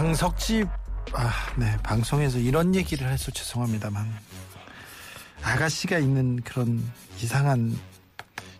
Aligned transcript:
방석집 0.00 0.66
아, 1.12 1.30
네 1.58 1.76
방송에서 1.82 2.38
이런 2.38 2.74
얘기를 2.74 3.06
해서 3.06 3.30
죄송합니다만 3.30 4.10
아가씨가 5.42 5.98
있는 5.98 6.40
그런 6.40 6.82
이상한 7.22 7.78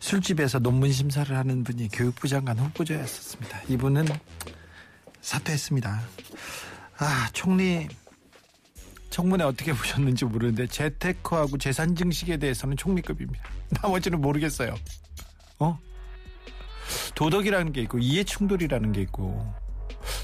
술집에서 0.00 0.58
논문 0.58 0.92
심사를 0.92 1.34
하는 1.34 1.64
분이 1.64 1.88
교육부 1.92 2.28
장관 2.28 2.58
후보자였었습니다. 2.58 3.62
이분은 3.70 4.04
사퇴했습니다. 5.22 6.02
아 6.98 7.30
총리 7.32 7.88
청문회 9.09 9.42
어떻게 9.42 9.72
보셨는지 9.72 10.26
모르는데 10.26 10.66
재테크하고 10.66 11.56
재산 11.56 11.96
증식에 11.96 12.36
대해서는 12.36 12.76
총리급입니다. 12.76 13.42
나머지는 13.80 14.20
모르겠어요. 14.20 14.74
어? 15.59 15.78
도덕이라는 17.14 17.72
게 17.72 17.80
있고 17.80 17.98
이해 17.98 18.24
충돌이라는 18.24 18.92
게 18.92 19.00
있고 19.00 19.54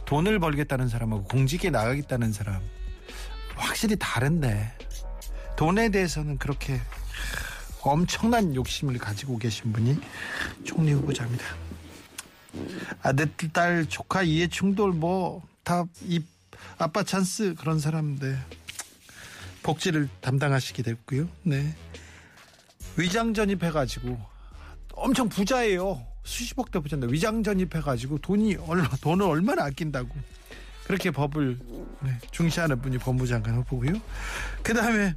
돈을 0.04 0.38
벌겠다는 0.38 0.88
사람하고 0.88 1.24
공직에 1.24 1.70
나가겠다는 1.70 2.32
사람 2.32 2.60
확실히 3.54 3.96
다른데 3.98 4.72
돈에 5.56 5.88
대해서는 5.90 6.38
그렇게 6.38 6.80
엄청난 7.82 8.54
욕심을 8.54 8.98
가지고 8.98 9.38
계신 9.38 9.72
분이 9.72 9.98
총리 10.64 10.92
후보자입니다. 10.92 11.44
아들, 13.02 13.30
딸, 13.52 13.86
조카 13.88 14.22
이해 14.22 14.48
충돌 14.48 14.92
뭐 14.92 15.42
다 15.66 15.84
이 16.04 16.22
아빠 16.78 17.02
찬스 17.02 17.56
그런 17.58 17.80
사람인데 17.80 18.38
복지를 19.64 20.08
담당하시게 20.20 20.82
됐고요. 20.84 21.28
네. 21.42 21.74
위장 22.96 23.34
전입해가지고 23.34 24.16
엄청 24.92 25.28
부자예요. 25.28 26.06
수십억대 26.26 26.80
부자인데 26.80 27.06
위장 27.10 27.42
전입해가지고 27.42 28.18
돈이 28.18 28.56
얼마 28.66 28.88
돈을 29.00 29.24
얼마나 29.24 29.64
아낀다고 29.64 30.08
그렇게 30.84 31.10
법을 31.10 31.58
네, 32.02 32.18
중시하는 32.30 32.80
분이 32.80 32.98
법무장관 32.98 33.54
후보고요. 33.56 33.94
그 34.62 34.74
다음에 34.74 35.14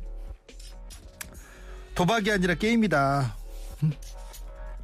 도박이 1.94 2.32
아니라 2.32 2.56
게임이다. 2.56 3.36
음. 3.84 3.92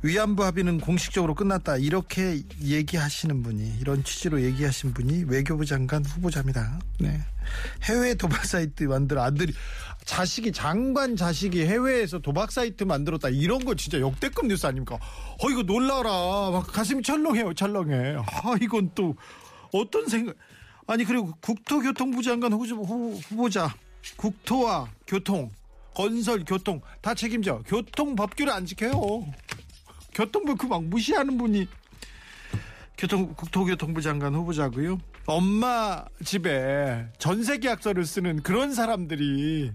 위안부 0.05 0.45
합의는 0.45 0.79
공식적으로 0.81 1.33
끝났다. 1.33 1.77
이렇게 1.77 2.43
얘기하시는 2.61 3.41
분이 3.41 3.79
이런 3.81 4.03
취지로 4.03 4.39
얘기하신 4.39 4.93
분이 4.93 5.23
외교부 5.23 5.65
장관 5.65 6.05
후보자입니다. 6.05 6.79
네. 6.99 7.19
해외 7.85 8.13
도박 8.13 8.45
사이트 8.45 8.83
만들어 8.83 9.23
아들이 9.23 9.51
자식이 10.05 10.51
장관 10.51 11.15
자식이 11.15 11.65
해외에서 11.65 12.19
도박 12.19 12.51
사이트 12.51 12.83
만들었다 12.83 13.29
이런 13.29 13.65
거 13.65 13.73
진짜 13.73 13.99
역대급 13.99 14.45
뉴스 14.45 14.67
아닙니까? 14.67 14.95
어 14.95 15.49
이거 15.49 15.63
놀라라 15.63 16.51
막 16.51 16.67
가슴이 16.67 17.01
철렁해요 17.01 17.55
철렁해. 17.55 18.17
아 18.17 18.55
이건 18.61 18.91
또 18.93 19.15
어떤 19.73 20.07
생각? 20.07 20.35
아니 20.85 21.03
그리고 21.03 21.33
국토교통부 21.41 22.21
장관 22.21 22.53
후보자 22.53 23.73
국토와 24.17 24.87
교통 25.07 25.49
건설 25.95 26.43
교통 26.45 26.79
다 27.01 27.15
책임져 27.15 27.63
교통 27.65 28.15
법규를 28.15 28.53
안 28.53 28.67
지켜요. 28.67 29.25
교통부 30.15 30.55
그 30.55 30.65
막 30.67 30.83
무시하는 30.85 31.37
분이 31.37 31.67
교통 32.97 33.33
국토교통부 33.35 34.01
장관 34.01 34.33
후보자고요. 34.33 34.97
엄마 35.25 36.05
집에 36.23 37.07
전세 37.19 37.57
계약서를 37.57 38.05
쓰는 38.05 38.41
그런 38.41 38.73
사람들이 38.73 39.73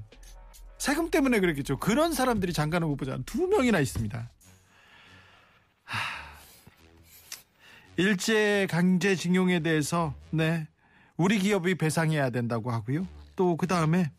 세금 0.79 1.11
때문에 1.11 1.39
그랬겠죠. 1.41 1.79
그런 1.79 2.15
사람들이 2.15 2.55
장관 2.55 2.83
후보자 2.83 3.19
두 3.27 3.47
명이나 3.47 3.79
있습니다. 3.81 4.31
일제 7.99 8.67
강제징용에 8.71 9.61
대해서 9.61 10.15
네 10.31 10.67
우리 11.19 11.39
기업이 11.39 11.75
배상해야 11.75 12.31
된다고 12.31 12.71
하고요. 12.73 13.07
또 13.37 13.57
그 13.57 13.67
다음에 13.67 14.11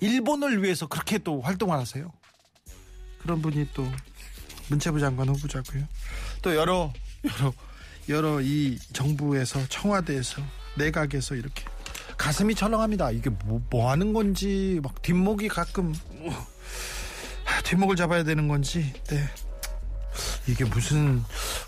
일본을 0.00 0.62
위해서 0.62 0.86
그렇게 0.86 1.18
또 1.18 1.40
활동을 1.40 1.76
하세요. 1.76 2.12
그런 3.18 3.42
분이 3.42 3.68
또 3.74 3.84
문체부 4.68 5.00
장관 5.00 5.28
후보자고요. 5.28 5.84
또 6.42 6.54
여러 6.54 6.92
여러 7.24 7.52
여러 8.08 8.40
이 8.40 8.78
정부에서 8.92 9.66
청와대에서 9.68 10.42
내각에서 10.76 11.34
이렇게 11.34 11.64
가슴이 12.16 12.54
철렁합니다. 12.54 13.10
이게 13.10 13.30
뭐, 13.30 13.60
뭐 13.70 13.90
하는 13.90 14.12
건지 14.12 14.80
막 14.82 15.02
뒷목이 15.02 15.48
가끔 15.48 15.94
뭐, 16.12 16.32
뒷목을 17.64 17.96
잡아야 17.96 18.24
되는 18.24 18.48
건지 18.48 18.92
네. 19.08 19.28
이게 20.46 20.64
무슨 20.64 21.22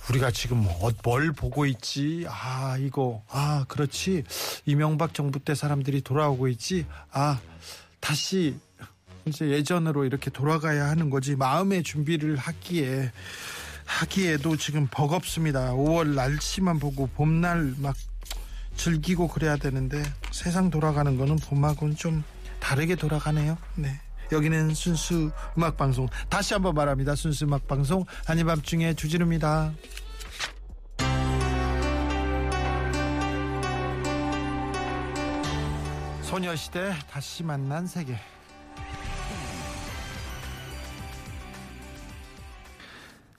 우리가 0.08 0.30
지금 0.30 0.58
뭐, 0.58 0.92
뭘 1.02 1.32
보고 1.32 1.66
있지? 1.66 2.26
아 2.28 2.76
이거 2.78 3.22
아 3.28 3.64
그렇지 3.68 4.24
이명박 4.66 5.14
정부 5.14 5.38
때 5.40 5.54
사람들이 5.54 6.02
돌아오고 6.02 6.48
있지? 6.48 6.86
아 7.10 7.40
다시 8.00 8.56
이제 9.26 9.48
예전으로 9.48 10.04
이렇게 10.04 10.30
돌아가야 10.30 10.88
하는 10.88 11.10
거지 11.10 11.34
마음의 11.34 11.82
준비를 11.82 12.36
하기에 12.36 13.10
하기에도 13.84 14.56
지금 14.56 14.86
버겁습니다. 14.88 15.72
5월 15.72 16.14
날씨만 16.14 16.78
보고 16.78 17.08
봄날 17.08 17.74
막 17.78 17.96
즐기고 18.76 19.26
그래야 19.28 19.56
되는데 19.56 20.00
세상 20.30 20.70
돌아가는 20.70 21.16
거는 21.16 21.36
봄하고는 21.36 21.96
좀 21.96 22.22
다르게 22.60 22.94
돌아가네요. 22.94 23.58
네. 23.74 24.00
여기는 24.30 24.74
순수 24.74 25.32
음악 25.58 25.76
방송 25.76 26.08
다시 26.28 26.54
한번 26.54 26.74
말합니다. 26.74 27.16
순수 27.16 27.46
음악 27.46 27.66
방송 27.66 28.04
한이밤중에 28.26 28.94
주진우입니다. 28.94 29.72
소녀시대 36.22 36.92
다시 37.10 37.42
만난 37.42 37.86
세계 37.86 38.18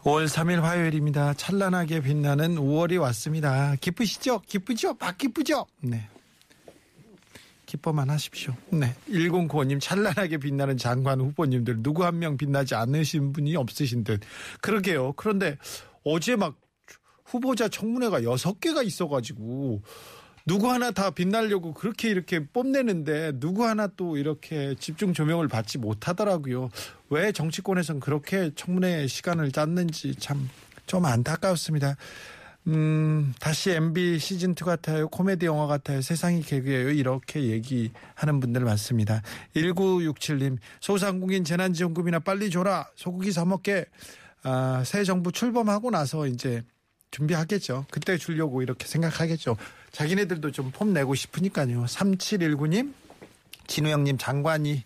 5월 0.07 0.25
3일 0.25 0.62
화요일입니다. 0.62 1.34
찬란하게 1.34 2.00
빛나는 2.00 2.56
5월이 2.56 2.97
왔습니다. 3.01 3.75
기쁘시죠? 3.81 4.40
기쁘죠? 4.47 4.95
막 4.97 5.18
기쁘죠? 5.18 5.66
네. 5.81 6.07
기뻐만 7.66 8.09
하십시오. 8.09 8.56
네. 8.69 8.96
1095님 9.09 9.81
찬란하게 9.81 10.38
빛나는 10.38 10.78
장관 10.78 11.19
후보님들 11.19 11.84
누구 11.84 12.06
한 12.06 12.19
명 12.19 12.38
빛나지 12.38 12.73
않으신 12.73 13.34
분이 13.34 13.57
없으신 13.57 14.06
듯. 14.06 14.22
그러게요. 14.62 15.12
그런데 15.17 15.57
어제 16.06 16.38
막 16.38 16.56
후보자 17.25 17.67
청문회가 17.67 18.22
6개가 18.22 18.85
있어가지고 18.85 19.81
누구 20.47 20.72
하나 20.72 20.91
다 20.91 21.12
빛나려고 21.12 21.74
그렇게 21.74 22.09
이렇게 22.09 22.46
뽐내는데 22.46 23.40
누구 23.40 23.68
하나 23.68 23.88
또 23.97 24.18
이렇게 24.18 24.74
집중 24.80 25.13
조명을 25.13 25.47
받지 25.47 25.78
못하더라고요. 25.78 26.69
왜 27.09 27.31
정치권에선 27.31 28.00
그렇게 28.00 28.52
청문회 28.56 29.08
시간을 29.08 29.52
짰는지 29.52 30.16
참 30.16 30.50
좀 30.88 31.06
안타까웠습니다. 31.06 31.96
음, 32.68 33.34
다시 33.40 33.69
MB 33.72 34.18
시즌2 34.18 34.66
같아요. 34.66 35.08
코미디 35.09 35.46
영화 35.46 35.68
같아요. 35.68 36.02
세상이 36.02 36.41
개그예요. 36.41 36.90
이렇게 36.90 37.44
얘기하는 37.44 38.40
분들 38.41 38.61
많습니다. 38.61 39.22
1967님, 39.55 40.58
소상공인 40.82 41.44
재난지원금이나 41.46 42.20
빨리 42.20 42.49
줘라. 42.49 42.90
소고기 42.96 43.32
사먹게. 43.32 43.85
아, 44.44 44.84
새 44.85 45.03
정부 45.03 45.32
출범하고 45.32 45.91
나서 45.91 46.28
이제 46.28 46.64
준비하겠죠. 47.11 47.85
그때 47.90 48.17
주려고 48.17 48.61
이렇게 48.61 48.85
생각하겠죠. 48.85 49.55
자기네들도 49.97 50.52
좀 50.52 50.72
폼 50.72 50.94
내고 50.94 51.16
싶으니까요. 51.16 51.85
3719님, 51.85 52.94
진우 53.66 53.90
형님 53.90 54.20
장관이 54.20 54.84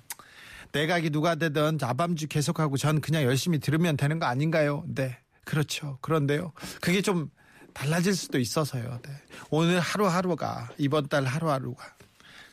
내각이 0.72 1.10
누가 1.10 1.36
되든 1.36 1.80
아밤주 1.82 2.28
계속하고 2.30 2.78
전 2.78 3.02
그냥 3.02 3.24
열심히 3.24 3.60
들으면 3.60 3.98
되는 3.98 4.20
거 4.20 4.26
아닌가요? 4.26 4.86
네. 4.88 5.18
그렇죠. 5.44 5.98
그런데요. 6.00 6.54
그게 6.80 7.02
좀 7.02 7.30
달라질 7.74 8.16
수도 8.16 8.40
있어서요. 8.40 9.02
네. 9.04 9.12
오늘 9.50 9.82
하루하루가 9.82 10.70
이번 10.78 11.10
달 11.10 11.26
하루하루가 11.26 11.84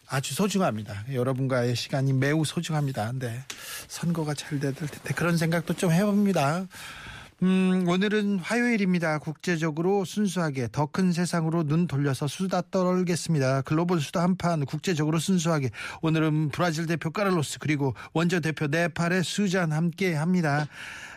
아주 0.09 0.35
소중합니다. 0.35 1.05
여러분과의 1.13 1.77
시간이 1.77 2.13
매우 2.13 2.45
소중합니다. 2.45 3.13
네. 3.21 3.45
선거가 3.87 4.35
잘될 4.35 4.75
텐데 4.75 5.15
그런 5.15 5.37
생각도 5.37 5.75
좀 5.75 5.93
해봅니다. 5.93 6.67
음, 7.45 7.85
오늘은 7.87 8.41
화요일입니다. 8.41 9.21
국제적으로 9.21 10.05
순수하게 10.05 10.69
더 10.73 10.87
큰 10.87 11.13
세상으로 11.13 11.63
눈 11.63 11.87
돌려서 11.87 12.27
수다 12.27 12.63
떨겠습니다. 12.73 13.63
글로벌 13.63 14.01
수다 14.01 14.23
한판 14.23 14.65
국제적으로 14.65 15.21
순수하게 15.21 15.71
오늘은 16.03 16.49
브라질 16.49 16.87
대표 16.87 17.11
카를로스 17.11 17.61
그리고 17.61 17.95
원조 18.13 18.41
대표 18.41 18.67
네팔의 18.67 19.23
수잔 19.23 19.71
함께 19.71 20.15
합니다. 20.15 20.67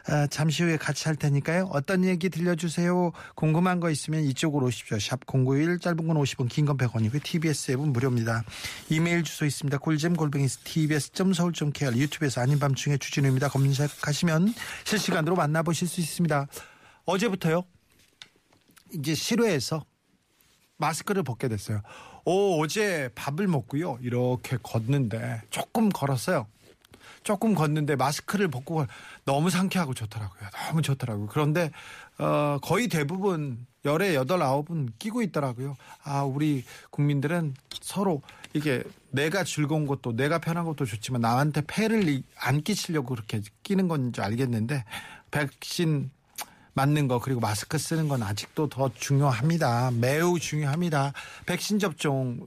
아, 0.08 0.28
잠시 0.28 0.64
후에 0.64 0.78
같이 0.78 1.08
할 1.08 1.16
테니까요. 1.16 1.70
어떤 1.72 2.04
얘기 2.06 2.30
들려주세요. 2.30 3.12
궁금한 3.36 3.80
거 3.80 3.90
있으면 3.90 4.24
이쪽으로 4.24 4.66
오십시오. 4.68 4.98
샵 5.00 5.26
091 5.26 5.80
짧은 5.80 6.08
건 6.08 6.18
50원 6.18 6.50
긴 6.50 6.66
건 6.66 6.78
100원이고요. 6.78 7.24
TBS 7.24 7.72
앱은 7.74 7.94
무료입니다. 7.94 8.44
이메일 8.90 9.24
주소 9.24 9.46
있습니다. 9.46 9.78
꿀잼 9.78 10.16
골뱅이 10.16 10.48
tbs.서울.kr 10.48 11.96
유튜브에서 11.98 12.42
아닌 12.42 12.60
밤중에 12.60 12.98
주진우입니다. 12.98 13.50
검색하시면 13.50 14.54
실시간으로 14.86 15.36
만나보실 15.36 15.88
수 15.88 16.02
있습니다. 16.02 16.48
어제부터요. 17.06 17.64
이제 18.94 19.14
실외에서 19.16 19.86
마스크를 20.78 21.24
벗게 21.24 21.48
됐어요. 21.48 21.82
오, 22.26 22.62
어제 22.62 23.10
밥을 23.16 23.48
먹고요. 23.48 24.00
이렇게 24.02 24.58
걷는데 24.62 25.42
조금 25.50 25.90
걸었어요. 25.90 26.48
조금 27.24 27.54
걷는데 27.54 27.96
마스크를 27.96 28.48
벗고 28.48 28.86
너무 29.26 29.50
상쾌하고 29.50 29.94
좋더라고요. 29.94 30.50
너무 30.68 30.82
좋더라고요. 30.82 31.28
그런데 31.28 31.72
어, 32.18 32.58
거의 32.62 32.88
대부분 32.88 33.66
열에 33.86 34.16
여덟 34.16 34.42
아홉은 34.42 34.94
끼고 35.00 35.22
있더라고요. 35.24 35.76
아, 36.04 36.24
우리 36.24 36.64
국민들은 36.92 37.56
서로 37.82 38.22
이게 38.54 38.84
내가 39.10 39.44
즐거운 39.44 39.88
것도 39.88 40.16
내가 40.16 40.40
편한 40.40 40.66
것도 40.66 40.86
좋지만 40.86 41.22
남한테 41.22 41.64
폐를 41.68 42.24
안 42.38 42.62
끼치려고 42.62 43.16
그렇게 43.16 43.42
끼는 43.64 43.88
건줄 43.88 44.24
알겠는데 44.24 44.84
백신 45.32 46.12
맞는 46.74 47.08
거 47.08 47.20
그리고 47.20 47.40
마스크 47.40 47.78
쓰는 47.78 48.08
건 48.08 48.24
아직도 48.24 48.70
더 48.70 48.92
중요합니다. 48.94 49.92
매우 49.92 50.40
중요합니다. 50.40 51.14
백신 51.46 51.80
접종 51.80 52.46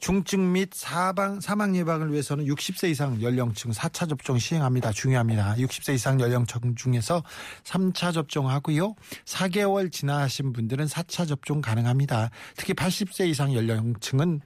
중증 0.00 0.52
및 0.52 0.70
사방, 0.72 1.40
사망 1.40 1.76
예방을 1.76 2.10
위해서는 2.10 2.46
60세 2.46 2.90
이상 2.90 3.20
연령층 3.22 3.70
4차 3.70 4.08
접종 4.08 4.38
시행합니다. 4.38 4.92
중요합니다. 4.92 5.54
60세 5.56 5.94
이상 5.94 6.18
연령층 6.20 6.74
중에서 6.74 7.22
3차 7.64 8.12
접종하고요. 8.14 8.94
4개월 9.26 9.92
지나신 9.92 10.52
분들은 10.52 10.86
4차 10.86 11.28
접종 11.28 11.60
가능합니다. 11.60 12.30
특히 12.56 12.72
80세 12.72 13.28
이상 13.28 13.54
연령층은 13.54 14.40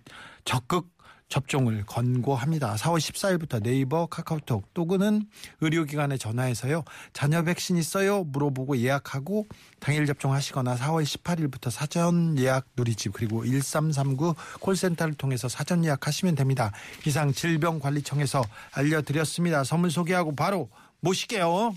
적극 0.45 0.94
접종을 1.35 1.85
권고합니다. 1.85 2.77
4월 2.77 2.99
14일부터 2.99 3.61
네이버, 3.61 4.07
카카오톡 4.07 4.73
또는 4.73 5.27
의료기관에 5.61 6.17
전화해서요. 6.17 6.85
자녀 7.13 7.43
백신 7.43 7.77
있어요? 7.77 8.23
물어보고 8.23 8.79
예약하고 8.79 9.49
당일 9.81 10.07
접종하시거나 10.07 10.77
4월 10.77 11.03
18일부터 11.03 11.71
사전 11.71 12.39
예약 12.39 12.67
누리집 12.77 13.15
그리고 13.15 13.45
1339 13.45 14.37
콜센터를 14.61 15.15
통해서 15.15 15.49
사전 15.49 15.85
예약하시면 15.85 16.37
됩니다. 16.37 16.71
이상 17.05 17.33
질병관리청에서 17.33 18.45
알려드렸습니다. 18.71 19.65
선물 19.65 19.91
소개하고 19.91 20.37
바로 20.37 20.69
모실게요. 21.01 21.75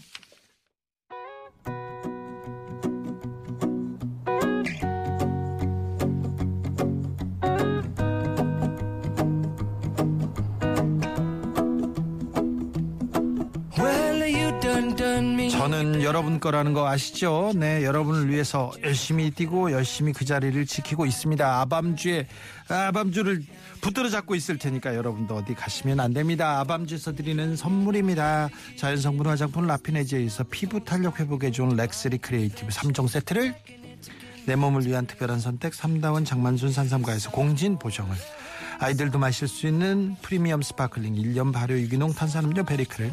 저는 15.68 16.02
여러분 16.02 16.40
거라는 16.40 16.72
거 16.72 16.88
아시죠? 16.88 17.52
네, 17.54 17.84
여러분을 17.84 18.30
위해서 18.30 18.72
열심히 18.84 19.30
뛰고 19.32 19.74
열심히 19.74 20.14
그 20.14 20.24
자리를 20.24 20.66
지키고 20.66 21.06
있습니다. 21.06 21.60
아밤주에 21.60 22.26
아밤주를 22.70 23.44
붙들어 23.82 24.08
잡고 24.08 24.36
있을 24.36 24.58
테니까 24.58 24.96
여러분도 24.96 25.36
어디 25.36 25.54
가시면 25.54 26.00
안 26.00 26.14
됩니다. 26.14 26.62
아밤주에서 26.62 27.16
드리는 27.16 27.58
선물입니다. 27.58 28.48
자연성분 28.78 29.28
화장품 29.28 29.68
라피네지에서 29.68 30.46
피부 30.50 30.86
탄력 30.86 31.20
회복에 31.20 31.52
좋은 31.52 31.76
렉스리 31.76 32.20
크리에이티브 32.20 32.70
3종 32.70 33.10
세트를 33.10 33.54
내 34.46 34.56
몸을 34.56 34.88
위한 34.88 35.06
특별한 35.06 35.42
선택 35.42 35.74
3다원 35.74 36.26
장만순 36.26 36.72
산삼가에서 36.72 37.32
공진 37.32 37.78
보정을 37.78 38.16
아이들도 38.80 39.20
마실 39.20 39.50
수 39.50 39.68
있는 39.68 40.16
프리미엄 40.22 40.62
sparkling 40.62 41.16
1년 41.16 41.52
발효 41.52 41.78
유기농 41.78 42.14
탄산음료 42.14 42.64
베리크를 42.64 43.12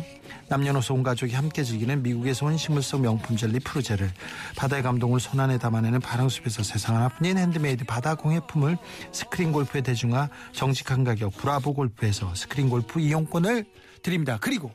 남녀노소 0.49 0.95
온 0.95 1.03
가족이 1.03 1.35
함께 1.35 1.63
즐기는 1.63 2.03
미국에서 2.03 2.47
온 2.47 2.57
식물성 2.57 3.03
명품 3.03 3.37
젤리 3.37 3.61
프루제를 3.61 4.11
바다의 4.57 4.83
감동을 4.83 5.21
손안에 5.21 5.59
담아내는 5.59 6.01
바람숲에서 6.01 6.63
세상 6.63 6.97
하나뿐인 6.97 7.39
핸드메이드 7.39 7.85
바다 7.85 8.15
공예품을 8.15 8.77
스크린 9.13 9.53
골프의 9.53 9.83
대중화 9.83 10.29
정직한 10.53 11.05
가격 11.05 11.37
브라보 11.37 11.75
골프에서 11.75 12.35
스크린 12.35 12.69
골프 12.69 13.01
이용권을 13.01 13.65
드립니다. 14.03 14.39
그리고 14.41 14.71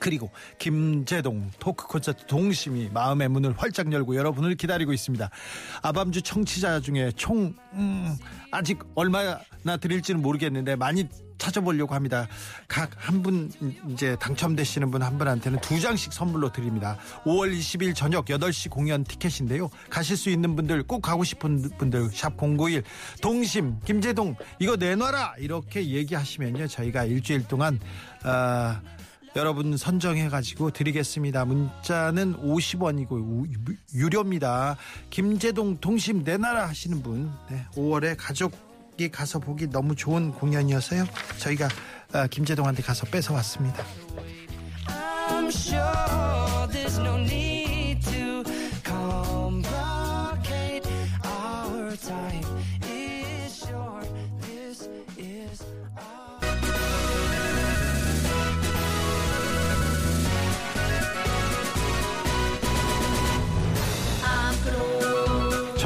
그리고 0.00 0.30
김재동 0.58 1.50
토크 1.60 1.86
콘서트 1.86 2.26
동심이 2.26 2.88
마음의 2.92 3.28
문을 3.28 3.54
활짝 3.56 3.92
열고 3.92 4.16
여러분을 4.16 4.56
기다리고 4.56 4.92
있습니다. 4.92 5.30
아밤주 5.82 6.22
청취자 6.22 6.80
중에 6.80 7.12
총 7.14 7.54
음, 7.74 8.16
아직 8.50 8.80
얼마나 8.94 9.38
드릴지는 9.80 10.20
모르겠는데 10.22 10.74
많이 10.76 11.06
찾아보려고 11.38 11.94
합니다. 11.94 12.26
각 12.68 12.90
한 12.98 13.22
분 13.22 13.50
이제 13.88 14.16
당첨되시는 14.20 14.90
분 14.90 15.02
한 15.02 15.16
분한테는 15.18 15.60
두 15.60 15.78
장씩 15.80 16.12
선물로 16.12 16.52
드립니다. 16.52 16.96
5월 17.24 17.56
20일 17.56 17.94
저녁 17.94 18.26
8시 18.26 18.68
공연 18.70 19.04
티켓인데요. 19.04 19.70
가실 19.90 20.16
수 20.16 20.28
있는 20.30 20.56
분들 20.56 20.82
꼭 20.84 21.00
가고 21.00 21.24
싶은 21.24 21.70
분들 21.78 22.10
샵 22.12 22.36
091 22.36 22.82
동심 23.22 23.80
김재동 23.84 24.36
이거 24.58 24.76
내놔라 24.76 25.34
이렇게 25.38 25.86
얘기하시면요. 25.86 26.66
저희가 26.68 27.04
일주일 27.04 27.46
동안 27.48 27.78
어, 28.24 28.78
여러분 29.36 29.76
선정해가지고 29.76 30.72
드리겠습니다. 30.72 31.44
문자는 31.44 32.36
50원이고 32.42 33.46
유료입니다. 33.94 34.76
김재동 35.10 35.78
동심 35.78 36.24
내놔라 36.24 36.68
하시는 36.68 37.00
분 37.02 37.30
네, 37.48 37.64
5월에 37.74 38.16
가족이 38.18 39.10
가서 39.12 39.38
보기 39.38 39.68
너무 39.68 39.94
좋은 39.94 40.32
공연이어서요. 40.32 41.04
저희가 41.38 41.68
아, 42.12 42.26
김재동한테 42.26 42.82
가서 42.82 43.06
뺏어왔습니다. 43.06 43.84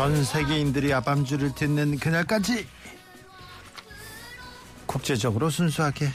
전 0.04 0.22
세계인들이 0.22 0.92
아밤주를 0.92 1.54
듣는 1.54 1.98
그날까지 1.98 2.66
국제적으로 4.84 5.48
순수하게 5.48 6.10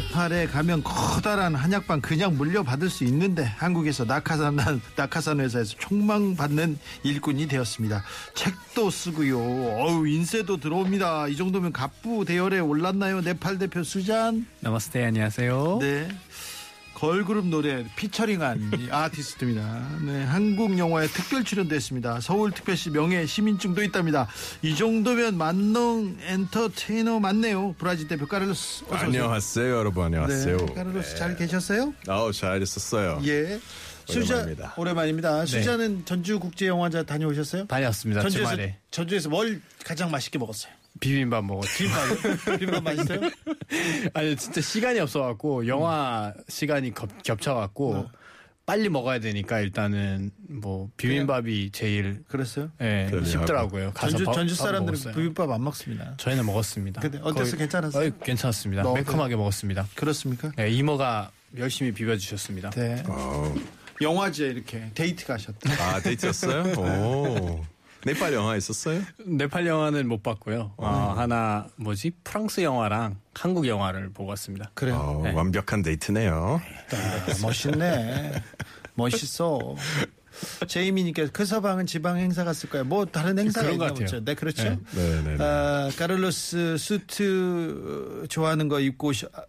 네팔에 0.00 0.46
가면 0.46 0.82
커다란 0.82 1.54
한약방 1.54 2.00
그냥 2.00 2.36
물려받을 2.36 2.88
수 2.88 3.04
있는데 3.04 3.44
한국에서 3.44 4.04
낙하산 4.04 4.58
낙하산 4.96 5.40
회사에서 5.40 5.76
총망받는 5.78 6.78
일꾼이 7.02 7.46
되었습니다. 7.46 8.02
책도 8.34 8.90
쓰고요. 8.90 9.38
어우 9.38 10.06
인쇄도 10.06 10.56
들어옵니다. 10.56 11.28
이 11.28 11.36
정도면 11.36 11.72
갑부 11.72 12.24
대열에 12.24 12.60
올랐나요? 12.60 13.20
네팔 13.20 13.58
대표 13.58 13.82
수잔. 13.82 14.46
나마스테 14.60 15.04
안녕하세요. 15.04 15.78
네. 15.80 16.08
걸그룹 17.00 17.46
노래 17.46 17.84
featuring한 17.96 18.72
아티스트입니다. 18.92 19.88
네, 20.02 20.22
한국 20.24 20.78
영화에 20.78 21.06
특별 21.06 21.44
출연도 21.44 21.74
했습니다. 21.74 22.20
서울특별시 22.20 22.90
명예 22.90 23.24
시민증도 23.24 23.82
있답니다. 23.84 24.28
이 24.60 24.76
정도면 24.76 25.38
만능 25.38 26.18
엔터테이너 26.26 27.18
맞네요. 27.20 27.74
브라질 27.78 28.06
대표 28.06 28.26
카를로스. 28.26 28.84
안녕하세요, 28.90 29.78
여러분. 29.78 30.04
안녕하세요. 30.04 30.56
네, 30.58 30.74
카를로스 30.74 31.10
네. 31.14 31.16
잘 31.16 31.36
계셨어요? 31.36 31.94
아우, 32.06 32.32
잘 32.32 32.60
있었어요. 32.62 33.18
예. 33.24 33.58
수자 34.06 34.34
오랜만입니다. 34.34 34.74
오랜만입니다. 34.76 35.40
네. 35.40 35.46
수자는 35.46 36.04
전주 36.04 36.38
국제영화제 36.38 37.04
다녀오셨어요? 37.04 37.66
다녔습니다. 37.66 38.20
전주에서 38.22 38.50
주말에. 38.50 38.76
전주에서 38.90 39.28
뭘 39.30 39.62
가장 39.84 40.10
맛있게 40.10 40.38
먹었어요? 40.38 40.72
비빔밥 40.98 41.44
먹었죠. 41.44 41.68
비빔밥, 41.78 42.58
비빔밥 42.58 42.82
맛있어요? 42.82 43.20
아니 44.14 44.36
진짜 44.36 44.60
시간이 44.60 44.98
없어갖고 45.00 45.66
영화 45.66 46.34
시간이 46.48 46.92
겹, 46.94 47.22
겹쳐갖고 47.22 47.94
어. 47.94 48.10
빨리 48.66 48.88
먹어야 48.88 49.18
되니까 49.18 49.58
일단은 49.60 50.30
뭐 50.48 50.90
비빔밥이 50.96 51.70
제일 51.72 52.22
그랬어요? 52.28 52.70
예, 52.80 53.06
편리하고. 53.10 53.24
쉽더라고요. 53.26 53.92
가서 53.94 54.10
전주 54.10 54.24
밥- 54.24 54.32
전주 54.34 54.56
밥 54.56 54.64
사람들은. 54.64 54.98
비빔밥 55.14 55.50
안 55.50 55.64
먹습니다. 55.64 56.14
저희는 56.18 56.46
먹었습니다. 56.46 57.00
근데 57.00 57.18
어땠어요? 57.22 57.56
괜찮았어요? 57.58 58.04
어이, 58.04 58.12
괜찮았습니다. 58.22 58.82
너 58.82 58.94
매콤하게 58.94 59.36
먹었습니다. 59.36 59.88
그렇습니까? 59.96 60.52
예, 60.60 60.68
이모가 60.70 61.30
열심히 61.58 61.90
비벼주셨습니다. 61.92 62.70
네. 62.70 63.02
어. 63.08 63.54
영화제 64.02 64.46
이렇게 64.46 64.90
데이트 64.94 65.26
가셨다. 65.26 65.70
아 65.82 66.00
데이트였어요? 66.00 66.72
오. 66.78 67.64
네팔 68.04 68.32
영화 68.32 68.56
있었어요? 68.56 69.02
네팔 69.26 69.66
영화는 69.66 70.08
못 70.08 70.22
봤고요. 70.22 70.72
어, 70.78 71.14
하나 71.16 71.66
뭐지 71.76 72.12
프랑스 72.24 72.62
영화랑 72.62 73.16
한국 73.34 73.66
영화를 73.66 74.10
보고 74.12 74.30
왔습니다. 74.30 74.70
그래요. 74.74 74.96
어, 74.96 75.20
네. 75.22 75.32
완벽한 75.32 75.82
데이트네요. 75.82 76.60
아, 76.92 77.42
멋있네. 77.42 78.32
멋있어. 78.94 79.76
제이미님께서 80.66 81.30
그 81.32 81.44
서방은 81.44 81.84
지방 81.84 82.16
행사 82.16 82.44
갔을 82.44 82.70
거예요. 82.70 82.84
뭐 82.84 83.04
다른 83.04 83.38
행사가 83.38 83.66
그런 83.66 83.78
것 83.78 83.84
있나 83.84 83.92
같아요. 83.94 84.06
보죠. 84.06 84.24
네, 84.24 84.34
그렇죠. 84.34 84.62
네. 84.64 84.78
네 84.94 85.22
네 85.22 85.36
네. 85.36 85.44
아, 85.44 85.90
카를로스 85.98 86.76
수트 86.78 88.24
좋아하는 88.30 88.68
거 88.68 88.80
입고 88.80 89.08
오셔, 89.08 89.28
아, 89.34 89.42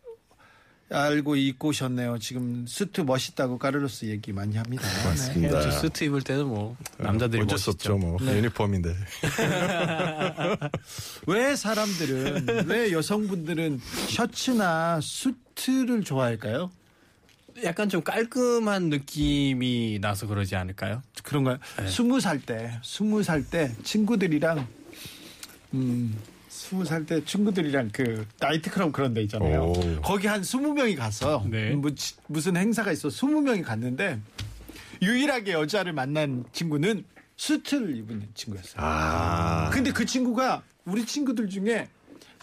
알고 0.92 1.36
입고 1.38 1.70
오셨네요. 1.70 2.20
지금 2.20 2.66
수트 2.68 3.02
멋있다고 3.02 3.58
카를로스 3.58 4.06
얘기 4.06 4.34
많이 4.34 4.58
합니다. 4.58 4.84
맞습니다. 5.06 5.62
저 5.62 5.72
수트 5.72 6.04
입을 6.04 6.22
때는 6.22 6.48
뭐 6.48 6.76
남자들이 6.98 7.42
어쩔 7.44 7.58
수 7.58 7.70
멋있죠. 7.72 7.94
없죠, 7.94 7.98
뭐 8.08 8.18
유니폼인데. 8.22 8.94
왜 11.28 11.56
사람들은 11.56 12.66
왜 12.68 12.92
여성분들은 12.92 13.80
셔츠나 14.10 15.00
수트를 15.02 16.04
좋아할까요? 16.04 16.72
약간 17.64 17.90
좀 17.90 18.02
깔끔한 18.02 18.90
느낌이 18.90 20.00
나서 20.02 20.26
그러지 20.28 20.56
않을까요? 20.56 21.02
그런가요? 21.24 21.58
스무 21.88 22.20
살 22.20 22.40
때, 22.40 22.80
스무 22.84 23.24
살 23.24 23.44
때 23.46 23.72
친구들이랑 23.84 24.68
음, 25.74 26.18
스무 26.62 26.86
살 26.86 27.06
때 27.06 27.24
친구들이랑 27.26 27.90
그 27.92 28.26
나이트클럽 28.40 28.94
그런 28.94 29.14
데 29.16 29.22
있잖아요. 29.24 29.64
오. 29.76 30.02
거기 30.02 30.28
한 30.28 30.44
스무 30.44 30.74
명이 30.74 30.96
가서 30.96 31.44
네. 31.50 31.72
뭐 31.72 31.90
지- 31.96 32.14
무슨 32.28 32.56
행사가 32.56 32.92
있어 32.92 33.10
스무 33.10 33.42
명이 33.42 33.64
갔는데 33.64 34.20
유일하게 35.02 35.54
여자를 35.54 35.92
만난 35.94 36.44
친구는 36.54 37.04
수트를 37.36 37.98
입은 37.98 38.30
친구였어요. 38.36 38.76
아. 38.78 39.70
근데 39.74 39.92
그 39.92 40.06
친구가 40.06 40.62
우리 40.86 41.04
친구들 41.06 41.50
중에 41.50 41.90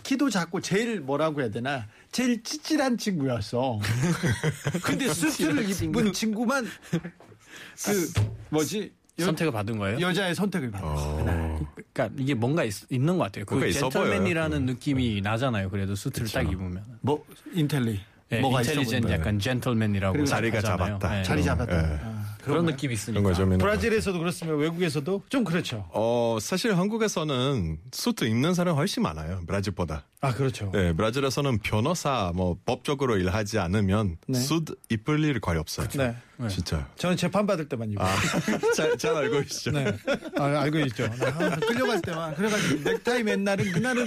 키도 0.03 0.31
작고 0.31 0.61
제일 0.63 1.01
뭐라고 1.01 1.41
해야 1.41 1.51
되나 1.51 1.87
제일 2.11 2.43
찌질한 2.43 2.99
친구였어. 2.99 3.79
근데 4.83 5.13
수트를 5.15 5.69
입은 5.71 6.13
친구만 6.13 6.67
그 6.91 8.13
뭐지 8.51 8.93
여, 9.19 9.25
선택을 9.25 9.53
받은 9.53 9.79
거예요? 9.79 10.01
여자의 10.01 10.35
선택을 10.35 10.71
받았어. 10.71 11.17
어. 11.21 11.67
그러니까 11.93 12.17
이게 12.19 12.35
뭔가 12.35 12.65
있, 12.65 12.75
는것 12.91 13.19
같아요. 13.19 13.45
그 13.45 13.73
젠틀맨이라는 13.73 14.51
보여요. 14.51 14.73
느낌이 14.73 15.21
나잖아요. 15.21 15.71
그래도 15.71 15.95
수트를 15.95 16.29
딱 16.29 16.43
입으면. 16.43 16.83
뭐 17.01 17.25
인텔리 17.53 18.01
예, 18.33 18.41
뭐가 18.41 18.63
보인다. 18.63 19.11
약간 19.11 19.39
젠틀맨이라고 19.39 20.25
자리가 20.25 20.59
하잖아요. 20.59 20.99
잡았다. 20.99 21.19
예. 21.19 21.23
자리 21.23 21.43
잡았다. 21.43 21.93
예. 21.95 22.18
아, 22.49 22.53
그런? 22.53 22.65
느낌이 22.67 22.95
있으니까. 22.95 23.21
그런 23.23 23.49
거죠. 23.51 23.59
브라질에서도 23.59 24.19
그렇습니다. 24.19 24.57
외국에서도 24.57 25.23
좀 25.29 25.45
그렇죠. 25.45 25.87
어, 25.93 26.39
사실 26.41 26.77
한국에서는 26.77 27.79
수트 27.93 28.25
입는 28.25 28.55
사람 28.55 28.77
훨씬 28.77 29.03
많아요. 29.03 29.43
브라질보다. 29.47 30.05
아 30.21 30.35
그렇죠. 30.35 30.71
네, 30.75 30.93
브라질에서는 30.95 31.59
변호사 31.61 32.33
뭐 32.35 32.57
법적으로 32.65 33.17
일하지 33.19 33.59
않으면 33.61 34.17
네. 34.27 34.39
수트 34.41 34.75
입을 34.91 35.23
일 35.23 35.41
거의 35.41 35.59
없어요. 35.61 35.87
네. 35.89 36.17
진짜. 36.49 36.89
저는 36.97 37.17
재판 37.17 37.47
받을 37.47 37.69
때만 37.69 37.91
입어요. 37.93 38.07
아, 38.07 38.15
잘, 38.75 38.97
잘 38.97 39.15
알고 39.15 39.41
계시죠? 39.43 39.71
네. 39.73 39.93
아, 40.39 40.45
알고 40.63 40.79
있죠. 40.81 41.07
나 41.09 41.57
끌려갈 41.57 42.01
때만. 42.01 42.35
그래가지고 42.35 42.91
넥타이 42.91 43.23
맨 43.25 43.45
날은 43.45 43.73
그날은 43.73 44.07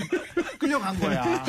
끌려간 0.59 0.99
거야. 0.99 1.43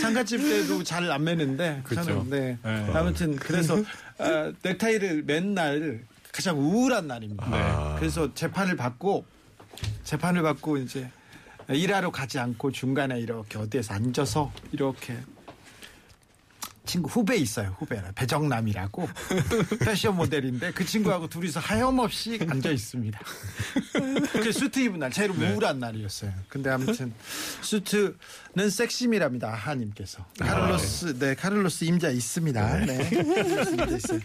상가집 0.00 0.40
때도 0.40 0.82
잘 0.84 1.10
안 1.10 1.24
매는데. 1.24 1.82
저는 1.94 2.30
네. 2.30 2.58
네. 2.62 2.90
아무튼 2.94 3.36
그래서 3.36 3.76
아, 4.18 4.52
넥타이를 4.62 5.24
매는 5.26 5.79
날 5.79 6.02
가장 6.32 6.58
우울한 6.58 7.06
날입니다. 7.06 7.48
네. 7.48 7.98
그래서 7.98 8.32
재판을 8.34 8.76
받고 8.76 9.24
재판을 10.04 10.42
받고 10.42 10.76
이제 10.78 11.10
일하러 11.68 12.10
가지 12.10 12.38
않고 12.38 12.72
중간에 12.72 13.18
이렇게 13.20 13.58
어디에서 13.58 13.94
앉아서 13.94 14.52
이렇게 14.72 15.16
친구 16.90 17.08
후배 17.08 17.36
있어요. 17.36 17.76
후배 17.78 18.02
배정남이라고 18.16 19.08
패션 19.86 20.16
모델인데 20.16 20.72
그 20.72 20.84
친구하고 20.84 21.28
둘이서 21.28 21.60
하염없이 21.60 22.40
앉아 22.48 22.68
있습니다. 22.70 23.20
그 24.32 24.50
수트 24.50 24.80
입은 24.80 24.98
날 24.98 25.12
제일 25.12 25.30
우울한 25.30 25.78
날이었어요. 25.78 26.32
근데 26.48 26.68
아무튼 26.68 27.12
수트는 27.60 28.70
섹시미랍니다. 28.70 29.52
하님께서 29.52 30.26
카를로스 30.40 31.18
네 31.20 31.36
카를로스 31.36 31.84
임자 31.84 32.10
있습니다. 32.10 32.86
네 32.86 33.08
카를로스 33.08 33.70
임자 33.70 33.96
있어요. 33.96 34.20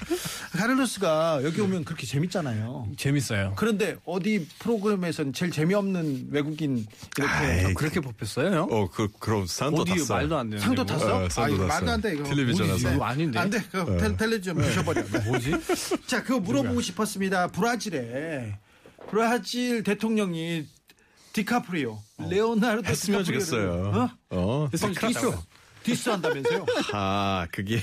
카를로스가 0.54 1.42
여기 1.44 1.62
오면 1.62 1.84
그렇게 1.86 2.08
재밌잖아요. 2.08 2.88
재밌어요. 2.98 3.54
그런데 3.58 3.96
어디 4.06 4.48
프로그램에서는 4.58 5.34
제일 5.34 5.52
재미없는 5.52 6.30
외국인 6.32 6.88
이렇게 7.16 7.32
아이, 7.32 7.74
그렇게 7.76 8.00
뽑혔어요? 8.00 8.68
어, 8.72 8.90
그, 8.90 9.08
그럼 9.20 9.46
상도 9.46 9.84
어디 9.84 9.92
탔어. 9.92 10.16
말도 10.16 10.38
안 10.38 10.50
되는 10.50 10.64
상도 10.64 10.84
탔어? 10.84 11.26
어, 11.26 11.30
상도 11.30 11.54
이거 11.56 11.68
탔어요. 11.68 11.86
말도 11.86 11.92
안 11.92 12.02
돼. 12.02 12.14
이거. 12.16 12.24
텔레비전에서. 12.64 12.96
이거 12.96 13.06
아닌데. 13.06 13.40
안 13.40 13.50
돼. 13.50 13.62
그 13.72 13.98
텔- 14.00 14.18
텔레비전 14.18 14.56
부셔버려. 14.58 15.04
네. 15.04 15.20
뭐지? 15.30 15.52
자, 16.08 16.24
그거 16.24 16.40
물어보고 16.40 16.82
싶었습니다. 16.82 17.48
브라질에 17.48 18.58
브라질 19.10 19.84
대통령이 19.84 20.66
디카프리오, 21.34 22.00
레오나르도 22.30 22.88
했으면 22.90 23.24
좋겠어요. 23.24 23.72
어? 23.94 24.10
어. 24.30 24.70
디스, 24.72 24.88
디스 25.84 26.10
한다면서요? 26.10 26.66
아, 26.94 27.46
그게. 27.52 27.82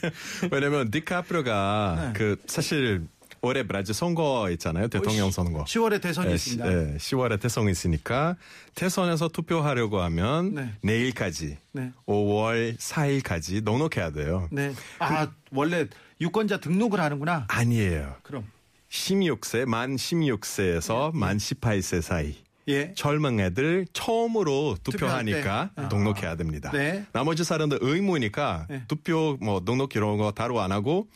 왜냐면 0.50 0.90
디카프리오가 0.90 2.12
네. 2.14 2.18
그 2.18 2.36
사실 2.46 3.06
올해 3.44 3.66
브라질 3.66 3.94
선거 3.94 4.48
있잖아요. 4.52 4.88
대통령 4.88 5.30
선거. 5.30 5.64
10월에 5.64 6.00
대선이 6.00 6.28
네, 6.28 6.34
있습니다. 6.34 6.64
시- 6.66 6.70
네, 6.74 6.96
10월에 6.96 7.40
대선이 7.40 7.70
있으니까 7.70 8.36
대선에서 8.74 9.28
투표하려고 9.28 10.00
하면 10.02 10.54
네. 10.54 10.72
내일까지 10.82 11.58
네. 11.72 11.92
5월 12.06 12.76
4일까지 12.78 13.62
등록해야 13.62 14.10
돼요. 14.10 14.48
네. 14.50 14.72
아, 14.98 15.28
원래 15.52 15.86
유권자 16.20 16.58
등록을 16.60 17.00
하는구나. 17.00 17.46
아니에요. 17.48 18.16
그럼. 18.22 18.44
16세, 18.90 19.64
만 19.66 19.96
16세에서 19.96 21.14
만 21.14 21.36
18세 21.38 22.00
사이. 22.00 22.36
예. 22.68 22.94
젊은 22.94 23.40
애들 23.40 23.86
처음으로 23.92 24.76
투표하니까. 24.82 25.70
아. 25.76 25.88
등록해야 25.88 26.36
됩니다. 26.36 26.70
네. 26.72 27.04
나머지 27.12 27.44
사람들 27.44 27.78
의무니까 27.82 28.66
네. 28.70 28.84
투표 28.88 29.36
뭐 29.40 29.62
등록 29.64 29.94
이런 29.96 30.16
거 30.16 30.30
따로 30.32 30.60
안 30.60 30.72
하고 30.72 31.08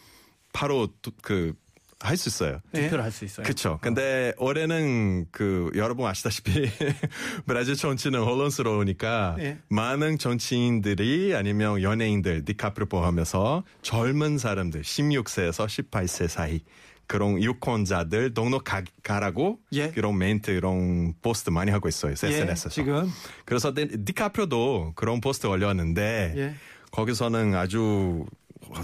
바로 0.53 0.89
그 1.23 1.55
할 2.01 2.17
수 2.17 2.29
있어요. 2.29 2.61
네. 2.73 2.83
투표를 2.85 3.03
할 3.05 3.11
수 3.11 3.25
있어요. 3.25 3.43
그렇죠. 3.45 3.79
근데 3.83 4.33
올해는 4.39 5.27
그 5.33 5.71
여러분 5.75 6.07
아시다시피 6.07 6.69
브라질 7.47 7.75
정치는 7.75 8.21
혼란스러우니까 8.21 9.35
네. 9.39 9.59
많은 9.69 10.17
정치인들이 10.19 11.35
아니면 11.35 11.83
연예인들 11.83 12.45
디카프리오 12.45 12.87
포함해서 12.89 13.65
젊은 13.83 14.39
사람들 14.39 14.83
16세에서 14.83 15.67
18세 15.91 16.29
사이 16.29 16.61
그런 17.09 17.43
유권자들 17.43 18.33
등록하라고 18.35 19.59
예. 19.73 19.89
그런 19.91 20.19
멘트 20.19 20.51
이런 20.53 21.15
포스트 21.23 21.51
많이 21.51 21.71
하고 21.71 21.89
있어요. 21.89 22.11
예, 22.11 22.13
SNS에서. 22.13 22.69
지금. 22.69 23.11
그래서 23.45 23.73
디- 23.75 24.05
디카프리오도 24.05 24.93
그런 24.95 25.21
포스트 25.21 25.47
올렸는데 25.47 26.35
예. 26.37 26.55
거기서는 26.93 27.55
아주 27.55 28.25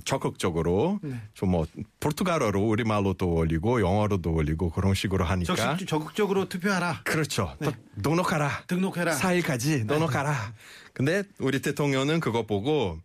적극적으로 0.05 1.01
네. 1.03 1.21
좀뭐 1.35 1.67
포르투갈어로 2.01 2.61
우리말로도 2.63 3.33
올리고 3.33 3.81
영어로도 3.81 4.33
올리고 4.33 4.71
그런 4.71 4.95
식으로 4.95 5.25
하니까 5.25 5.55
적극, 5.55 5.87
적극적으로 5.87 6.49
투표하라. 6.49 7.03
그렇죠. 7.05 7.55
또 7.63 7.73
등록하라. 8.03 8.65
등록해라. 8.67 9.13
4일까지 9.17 9.89
등록하라. 9.89 10.35
근데 10.93 11.25
우리 11.39 11.61
대통령은 11.61 12.21
그거 12.21 12.47
보고 12.47 12.99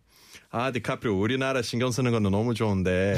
아, 0.52 0.72
디카프리오 0.72 1.16
우리나라 1.20 1.62
신경 1.62 1.92
쓰는 1.92 2.10
거는 2.10 2.32
너무 2.32 2.54
좋은데 2.54 3.14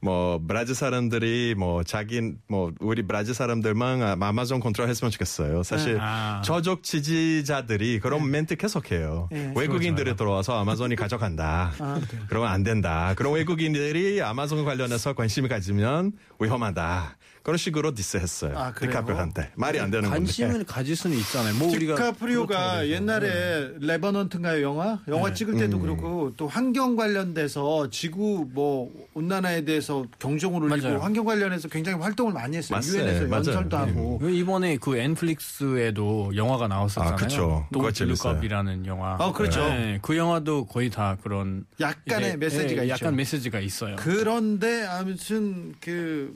뭐 0.00 0.40
브라질 0.48 0.74
사람들이 0.74 1.54
뭐 1.56 1.84
자기 1.84 2.32
뭐 2.48 2.72
우리 2.80 3.02
브라질 3.06 3.34
사람들만 3.34 4.02
아- 4.02 4.16
아마존 4.20 4.58
컨트롤했으면 4.58 5.12
좋겠어요. 5.12 5.62
사실 5.62 5.96
아. 6.00 6.42
저적 6.44 6.82
지지자들이 6.82 8.00
그런 8.00 8.28
멘트 8.28 8.56
계속해요. 8.56 9.28
네. 9.30 9.52
외국인들이 9.54 10.16
들어와서 10.16 10.58
아마존이 10.60 10.96
가져간다. 10.96 11.72
아, 11.78 12.00
네. 12.00 12.18
그러면 12.28 12.50
안 12.50 12.64
된다. 12.64 13.14
그런 13.16 13.34
외국인들이 13.34 14.20
아마존 14.20 14.64
관련해서 14.64 15.12
관심이 15.12 15.46
가지면 15.48 16.12
위험하다. 16.40 17.16
그런 17.46 17.58
식으로 17.58 17.94
디스했어요. 17.94 18.58
아? 18.58 18.72
디카프리오한테 18.72 19.52
말이 19.54 19.78
안 19.78 19.88
되는 19.92 20.10
건데. 20.10 20.18
관심을 20.18 20.64
가질 20.64 20.96
수는 20.96 21.16
있잖아요. 21.18 21.54
뭐 21.54 21.68
우리가 21.68 21.94
디카프리오가. 21.94 22.88
옛날에 22.88 23.28
네. 23.28 23.72
레버넌트인가요 23.78 24.64
영화? 24.64 24.98
영화 25.06 25.32
찍을 25.32 25.56
때도 25.56 25.78
그렇고 25.78 26.32
또 26.36 26.48
환경 26.48 26.96
관련돼서 26.96 27.88
지구 27.90 28.48
뭐 28.50 28.90
온난화에 29.14 29.64
대해서 29.64 30.04
경종을 30.18 30.64
울리고 30.64 30.88
맞아요. 30.88 30.98
환경 30.98 31.24
관련해서 31.24 31.68
굉장히 31.68 32.00
활동을 32.00 32.32
많이 32.32 32.56
했어요. 32.56 32.80
맞아요. 32.80 33.04
유엔에서 33.04 33.26
맞아요. 33.28 33.36
연설도 33.36 33.76
하고. 33.76 34.18
그 34.18 34.28
이번에 34.28 34.78
그 34.78 34.96
넷플릭스에도 34.96 36.32
영화가 36.34 36.66
나왔었잖아요. 36.66 37.14
아, 37.14 37.16
재밌어요. 37.16 37.68
동블루컵이라는 37.72 38.86
영화. 38.86 39.18
아, 39.20 39.30
그렇죠. 39.30 39.60
네, 39.60 40.00
그 40.02 40.16
영화도 40.16 40.66
거의 40.66 40.90
다 40.90 41.16
그런 41.22 41.64
약간의 41.78 42.38
메시지가 42.38 42.82
예, 42.82 42.86
있죠. 42.86 43.04
약간 43.04 43.14
메시지가 43.14 43.60
있어요. 43.60 43.94
그런데 44.00 44.84
아무튼 44.84 45.76
그 45.80 46.34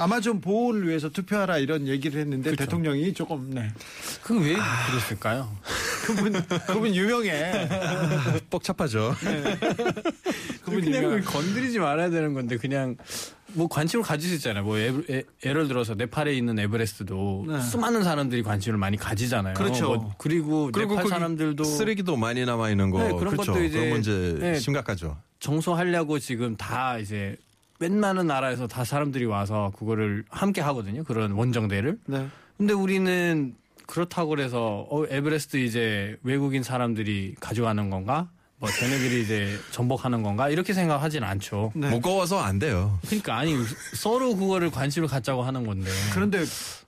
아마존 0.00 0.40
보호를 0.40 0.88
위해서 0.88 1.10
투표하라 1.10 1.58
이런 1.58 1.86
얘기를 1.86 2.18
했는데 2.20 2.56
대통령이 2.56 3.12
조금 3.12 3.50
네. 3.50 3.70
그건 4.22 4.42
왜 4.44 4.54
그랬을까요? 4.90 5.54
그분 6.06 6.32
그분 6.66 6.94
유명해. 6.94 7.68
뻑찹하죠. 8.48 9.14
그분 10.64 10.80
그냥 10.80 11.20
건드리지 11.22 11.78
말아야 11.78 12.08
되는 12.08 12.32
건데 12.32 12.56
그냥 12.56 12.96
뭐 13.52 13.68
관심을 13.68 14.02
가질 14.02 14.30
수 14.30 14.36
있잖아요. 14.36 14.64
뭐 14.64 14.78
에, 14.78 14.88
에, 15.10 15.22
예를 15.44 15.68
들어서 15.68 15.94
네팔에 15.94 16.32
있는 16.34 16.58
에베레스트도 16.58 17.44
네. 17.48 17.60
수많은 17.60 18.02
사람들이 18.02 18.42
관심을 18.42 18.78
많이 18.78 18.96
가지잖아요. 18.96 19.52
그렇죠. 19.54 19.86
뭐 19.94 20.14
그리고, 20.16 20.70
그리고 20.72 20.94
네팔 20.94 21.08
사람들도 21.10 21.62
쓰레기도 21.62 22.16
많이 22.16 22.44
남아 22.46 22.70
있는 22.70 22.90
거 22.90 23.00
네, 23.02 23.08
그런 23.12 23.32
그렇죠. 23.34 23.52
것도 23.52 23.64
이제- 23.64 23.76
그런 23.78 23.90
문제 23.90 24.36
네. 24.40 24.58
심각하죠. 24.58 25.18
정소하려고 25.40 26.18
지금 26.18 26.56
다 26.56 26.96
이제 26.98 27.36
웬만한 27.80 28.26
나라에서 28.26 28.66
다 28.68 28.84
사람들이 28.84 29.24
와서 29.24 29.72
그거를 29.76 30.24
함께 30.28 30.60
하거든요. 30.60 31.02
그런 31.02 31.32
원정대를. 31.32 31.98
네. 32.06 32.28
근데 32.56 32.74
우리는 32.74 33.54
그렇다고 33.86 34.28
그래서 34.28 34.86
어, 34.90 35.04
에베레스트 35.08 35.56
이제 35.56 36.16
외국인 36.22 36.62
사람들이 36.62 37.34
가져가는 37.40 37.90
건가? 37.90 38.28
뭐 38.58 38.68
쟤네들이 38.68 39.22
이제 39.22 39.58
전복하는 39.70 40.22
건가? 40.22 40.50
이렇게 40.50 40.74
생각하진 40.74 41.24
않죠. 41.24 41.72
네. 41.74 41.88
무거워서 41.88 42.38
안 42.38 42.58
돼요. 42.58 42.98
그러니까 43.06 43.38
아니 43.38 43.56
서로 43.94 44.36
그거를 44.36 44.70
관심을 44.70 45.08
갖자고 45.08 45.42
하는 45.42 45.66
건데. 45.66 45.90
그런데 46.12 46.44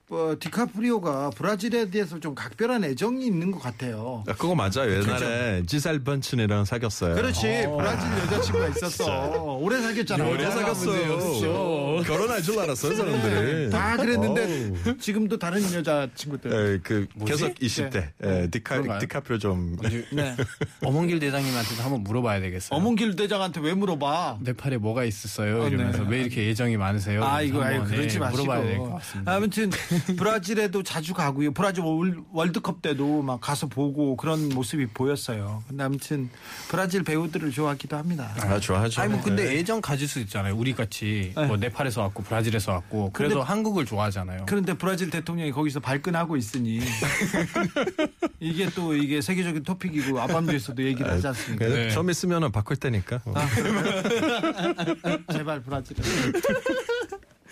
어, 0.09 0.35
디카프리오가 0.37 1.31
브라질에 1.31 1.89
대해서 1.89 2.19
좀 2.19 2.35
각별한 2.35 2.83
애정이 2.83 3.25
있는 3.25 3.51
것 3.51 3.59
같아요. 3.59 4.23
아, 4.27 4.33
그거 4.33 4.53
맞아요. 4.53 4.91
옛날에 5.01 5.63
지살 5.65 5.99
번친이랑 5.99 6.65
사귀었어요. 6.65 7.15
그렇지 7.15 7.41
브라질 7.41 8.09
여자친구가 8.19 8.67
있었어. 8.75 9.33
오래 9.55 9.81
사귀었잖아. 9.81 10.25
오래 10.27 10.51
사귀었어요. 10.51 12.03
결혼할 12.03 12.43
줄 12.43 12.59
알았어요, 12.59 12.95
사람들이. 12.95 13.69
다 13.71 13.95
그랬는데 13.97 14.73
지금도 14.99 15.39
다른 15.39 15.63
여자친구들. 15.73 16.51
에, 16.75 16.79
그 16.83 17.07
뭐지? 17.15 17.31
계속 17.31 17.55
20대 17.55 18.09
에, 18.23 18.49
디카 18.51 18.75
그런가요? 18.75 18.99
디카프rio 18.99 19.39
좀 19.39 19.77
네. 20.11 20.35
어몽길 20.83 21.19
대장님한테도 21.19 21.81
한번 21.81 22.03
물어봐야 22.03 22.41
되겠어요. 22.41 22.77
어문길 22.77 23.15
대장한테 23.15 23.61
왜 23.61 23.73
물어봐? 23.73 24.39
네팔에 24.41 24.77
뭐가 24.77 25.05
있었어요? 25.05 25.63
아, 25.63 25.67
이러면서 25.67 26.03
네. 26.03 26.09
왜 26.09 26.21
이렇게 26.21 26.49
애정이 26.49 26.75
많으세요? 26.77 27.23
아 27.23 27.41
이거 27.41 27.63
한번, 27.63 27.85
그러지 27.87 28.15
예, 28.17 28.19
마시고 28.19 28.43
물어봐야 28.43 28.63
될 28.63 28.77
것 28.77 28.89
같습니다. 28.95 29.33
아무튼 29.33 29.71
브라질에도 30.17 30.83
자주 30.83 31.13
가고요. 31.13 31.51
브라질 31.53 31.83
월- 31.83 32.21
월드컵 32.31 32.81
때도 32.81 33.21
막 33.21 33.39
가서 33.41 33.67
보고 33.67 34.15
그런 34.17 34.49
모습이 34.49 34.87
보였어요. 34.87 35.63
근데 35.67 35.83
아무튼 35.83 36.29
브라질 36.69 37.03
배우들을 37.03 37.51
좋아하기도 37.51 37.95
합니다. 37.97 38.33
아, 38.41 38.59
좋아하죠. 38.59 39.01
아니 39.01 39.13
뭐 39.13 39.21
근데 39.21 39.57
애정 39.57 39.81
가질 39.81 40.07
수 40.07 40.19
있잖아요. 40.21 40.55
우리 40.55 40.73
같이 40.73 41.33
네. 41.35 41.45
뭐 41.45 41.57
네팔에서 41.57 42.01
왔고 42.01 42.23
브라질에서 42.23 42.71
왔고 42.71 43.11
그래도 43.13 43.35
근데- 43.35 43.47
한국을 43.47 43.85
좋아하잖아요. 43.85 44.45
그런데 44.47 44.73
브라질 44.73 45.09
대통령이 45.09 45.51
거기서 45.51 45.79
발끈하고 45.79 46.37
있으니 46.37 46.79
이게 48.39 48.69
또 48.71 48.93
이게 48.95 49.21
세계적인 49.21 49.63
토픽이고 49.63 50.19
아밤주에서도 50.19 50.83
얘기를 50.83 51.09
하지 51.09 51.27
않습니까? 51.27 51.65
그, 51.65 51.71
네. 51.73 51.89
좀 51.89 52.09
있으면 52.09 52.51
바꿀 52.51 52.77
테니까 52.77 53.21
뭐. 53.25 53.33
제발 55.31 55.61
브라질. 55.61 55.95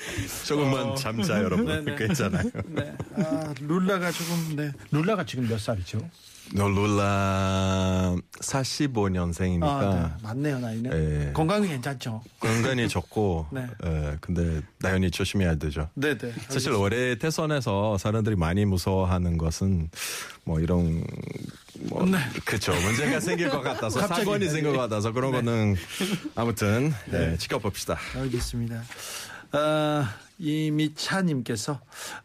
조금만 0.45 0.95
참자 0.95 1.41
여러분. 1.41 1.65
네, 1.65 1.81
네. 1.81 1.95
괜찮아요. 1.95 2.43
네. 2.65 2.93
아, 3.17 3.53
룰라가 3.59 4.11
조금 4.11 4.55
네. 4.55 4.71
룰라가 4.91 5.25
지금 5.25 5.47
몇 5.47 5.59
살이죠? 5.59 5.99
너 6.53 6.67
룰라 6.67 8.15
45년생이니까 8.41 9.63
아, 9.63 10.11
네. 10.19 10.23
맞네요 10.23 10.59
나이는. 10.59 10.91
예. 11.29 11.33
건강이 11.33 11.67
괜찮죠? 11.67 12.21
건강이 12.39 12.89
좋고 12.89 13.47
네. 13.53 13.67
에, 13.85 14.17
근데 14.19 14.61
나연히 14.79 15.09
조심해야 15.11 15.55
되죠. 15.55 15.89
네네. 15.93 16.33
사실 16.49 16.73
올해 16.73 17.15
대선에서 17.15 17.97
사람들이 17.97 18.35
많이 18.35 18.65
무서워하는 18.65 19.37
것은 19.37 19.89
뭐 20.43 20.59
이런 20.59 21.03
뭐 21.83 22.05
그렇죠 22.43 22.73
문제가 22.73 23.19
생길 23.21 23.49
것 23.49 23.61
같아서 23.61 24.01
네. 24.01 24.01
갑자기. 24.07 24.25
사건이 24.25 24.49
생길 24.49 24.73
것 24.73 24.79
같아서 24.79 25.11
그런 25.13 25.31
거는 25.31 25.75
아무튼 26.35 26.93
네, 27.09 27.37
지켜봅시다. 27.37 27.97
알겠습니다. 28.15 28.83
아, 29.51 30.15
이미차님께서 30.39 31.79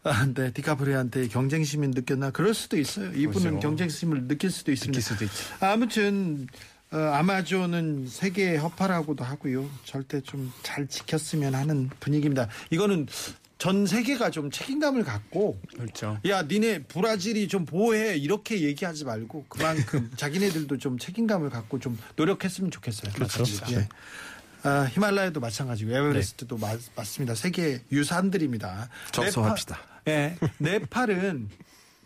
아, 0.04 0.26
네, 0.34 0.52
디카프리오한테 0.52 1.28
경쟁심이 1.28 1.88
느꼈나? 1.88 2.30
그럴 2.30 2.54
수도 2.54 2.78
있어요. 2.78 3.10
이분은 3.12 3.50
그렇죠. 3.50 3.60
경쟁심을 3.60 4.28
느낄 4.28 4.50
수도 4.50 4.72
있습니다. 4.72 4.92
느낄 5.00 5.02
수도 5.02 5.24
있죠. 5.24 5.54
아무튼 5.60 6.46
어, 6.92 6.96
아마존은 6.98 8.06
세계 8.08 8.56
허파라고도 8.56 9.24
하고요. 9.24 9.68
절대 9.84 10.20
좀 10.20 10.52
잘 10.62 10.86
지켰으면 10.86 11.54
하는 11.54 11.90
분위기입니다. 12.00 12.48
이거는 12.70 13.06
전 13.58 13.86
세계가 13.86 14.30
좀 14.30 14.50
책임감을 14.50 15.02
갖고 15.02 15.58
그렇죠. 15.74 16.18
야 16.28 16.42
니네 16.42 16.84
브라질이 16.84 17.48
좀 17.48 17.64
보호해 17.64 18.16
이렇게 18.16 18.60
얘기하지 18.60 19.04
말고 19.06 19.46
그만큼 19.48 20.10
자기네들도 20.16 20.76
좀 20.78 20.98
책임감을 20.98 21.48
갖고 21.50 21.78
좀 21.80 21.98
노력했으면 22.16 22.70
좋겠어요. 22.70 23.12
그렇죠. 23.14 23.44
예. 23.72 23.88
아, 24.62 24.88
히말라야도 24.90 25.40
마찬가지고 25.40 25.92
에베레스트도 25.92 26.56
마- 26.58 26.76
맞습니다. 26.96 27.34
세계 27.34 27.80
유산들이입니다. 27.92 28.88
접수합시다. 29.12 29.78
네팔, 30.04 30.12
예, 30.14 30.36
네팔은 30.58 31.48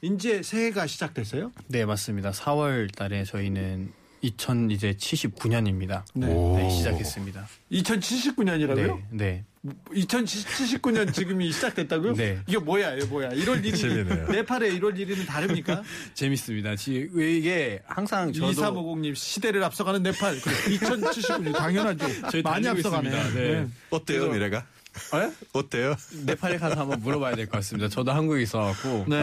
이제 0.03 0.43
새해가 0.43 0.87
시작됐어요. 0.87 1.53
네 1.69 1.85
맞습니다. 1.85 2.31
4월 2.33 2.95
달에 2.95 3.25
저희는 3.25 3.93
2000 4.23 4.71
이제 4.71 4.93
79년입니다. 4.93 6.03
네. 6.15 6.27
네, 6.27 6.71
시작했습니다. 6.71 7.49
2079년이라고요? 7.73 9.03
네, 9.11 9.45
네. 9.65 9.73
2079년 9.93 11.13
지금이 11.13 11.51
시작됐다고요? 11.53 12.15
네. 12.15 12.39
이게 12.47 12.59
뭐야, 12.59 12.95
이게 12.95 13.07
뭐야? 13.07 13.31
1월 13.31 13.63
1일 13.63 13.77
재미네요. 13.77 14.29
네팔의 14.29 14.79
1월 14.79 14.95
1일은 14.95 15.27
다릅니까? 15.27 15.83
재밌습니다. 16.15 16.77
지- 16.77 17.09
왜 17.13 17.33
이게 17.37 17.83
항상 17.87 18.33
저도 18.33 18.53
2350님 18.53 19.15
시대를 19.15 19.63
앞서가는 19.65 20.03
네팔 20.03 20.39
2079년 20.41 21.53
당연하죠. 21.55 22.07
저희 22.31 22.43
많이 22.43 22.67
앞서가네. 22.69 23.11
네. 23.35 23.67
어때요 23.91 24.31
미래가? 24.31 24.67
예? 25.15 25.33
어때요? 25.53 25.95
네팔에 26.27 26.59
가서 26.59 26.81
한번 26.81 27.01
물어봐야 27.01 27.37
될 27.37 27.47
것 27.47 27.53
같습니다. 27.59 27.89
저도 27.89 28.13
한국에 28.13 28.43
있어갖고. 28.43 29.07
네. 29.09 29.17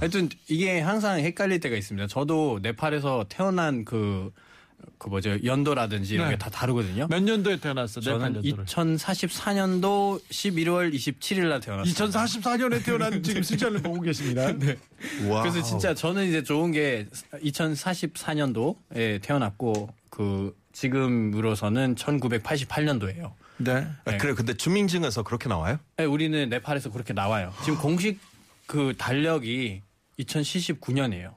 하여튼 0.00 0.28
이게 0.48 0.80
항상 0.80 1.18
헷갈릴 1.20 1.60
때가 1.60 1.76
있습니다. 1.76 2.06
저도 2.08 2.58
네팔에서 2.62 3.26
태어난 3.28 3.84
그, 3.84 4.32
그 4.98 5.08
뭐죠, 5.08 5.36
연도라든지 5.44 6.14
이런 6.14 6.28
네. 6.28 6.34
게다 6.34 6.50
다르거든요. 6.50 7.06
몇 7.08 7.22
년도에 7.22 7.56
태어났어? 7.58 8.00
네팔 8.00 8.18
저는 8.20 8.32
년도를. 8.42 8.64
2044년도 8.66 10.20
11월 10.30 10.92
27일 10.94 11.48
날 11.48 11.60
태어났어요. 11.60 11.92
2044년에 11.94 12.84
태어난 12.84 13.22
지금 13.22 13.42
숫자를 13.42 13.82
보고 13.82 14.00
계십니다. 14.00 14.52
네. 14.58 14.76
와. 15.28 15.42
그래서 15.42 15.62
진짜 15.62 15.94
저는 15.94 16.26
이제 16.28 16.42
좋은 16.42 16.72
게 16.72 17.06
2044년도에 17.34 19.22
태어났고 19.22 19.88
그 20.10 20.56
지금으로서는 20.72 21.94
1988년도예요. 21.94 23.32
네. 23.58 23.86
아, 24.04 24.16
그래 24.16 24.34
근데 24.34 24.54
주민증에서 24.54 25.22
그렇게 25.22 25.48
나와요? 25.48 25.78
우리는 25.98 26.48
네팔에서 26.48 26.90
그렇게 26.90 27.12
나와요. 27.12 27.52
지금 27.64 27.78
공식 27.78 28.18
그 28.66 28.94
달력이 28.98 29.82
2079년이에요. 30.18 31.34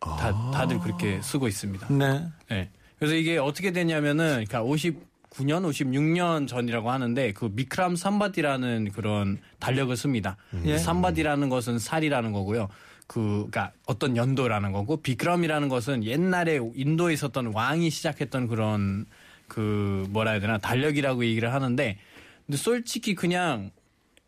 다, 0.00 0.50
다들 0.52 0.80
그렇게 0.80 1.20
쓰고 1.22 1.48
있습니다. 1.48 1.88
네. 1.92 2.26
네. 2.48 2.70
그래서 2.98 3.14
이게 3.14 3.38
어떻게 3.38 3.72
되냐면은, 3.72 4.44
그러니까 4.46 4.62
59년, 4.62 5.68
56년 5.68 6.48
전이라고 6.48 6.90
하는데, 6.90 7.32
그 7.32 7.50
미크람 7.52 7.96
삼바디라는 7.96 8.92
그런 8.92 9.38
달력을 9.58 9.96
씁니다. 9.96 10.36
예. 10.64 10.78
삼바디라는 10.78 11.48
것은 11.48 11.78
살이라는 11.78 12.32
거고요. 12.32 12.68
그, 13.06 13.48
그니까 13.50 13.72
어떤 13.86 14.16
연도라는 14.16 14.72
거고, 14.72 14.98
비크럼이라는 14.98 15.68
것은 15.68 16.04
옛날에 16.04 16.60
인도에 16.74 17.12
있었던 17.12 17.52
왕이 17.54 17.90
시작했던 17.90 18.48
그런 18.48 19.06
그 19.52 20.06
뭐라 20.08 20.30
해야 20.30 20.40
되나 20.40 20.56
달력이라고 20.56 21.26
얘기를 21.26 21.52
하는데, 21.52 21.98
근데 22.46 22.56
솔직히 22.56 23.14
그냥 23.14 23.70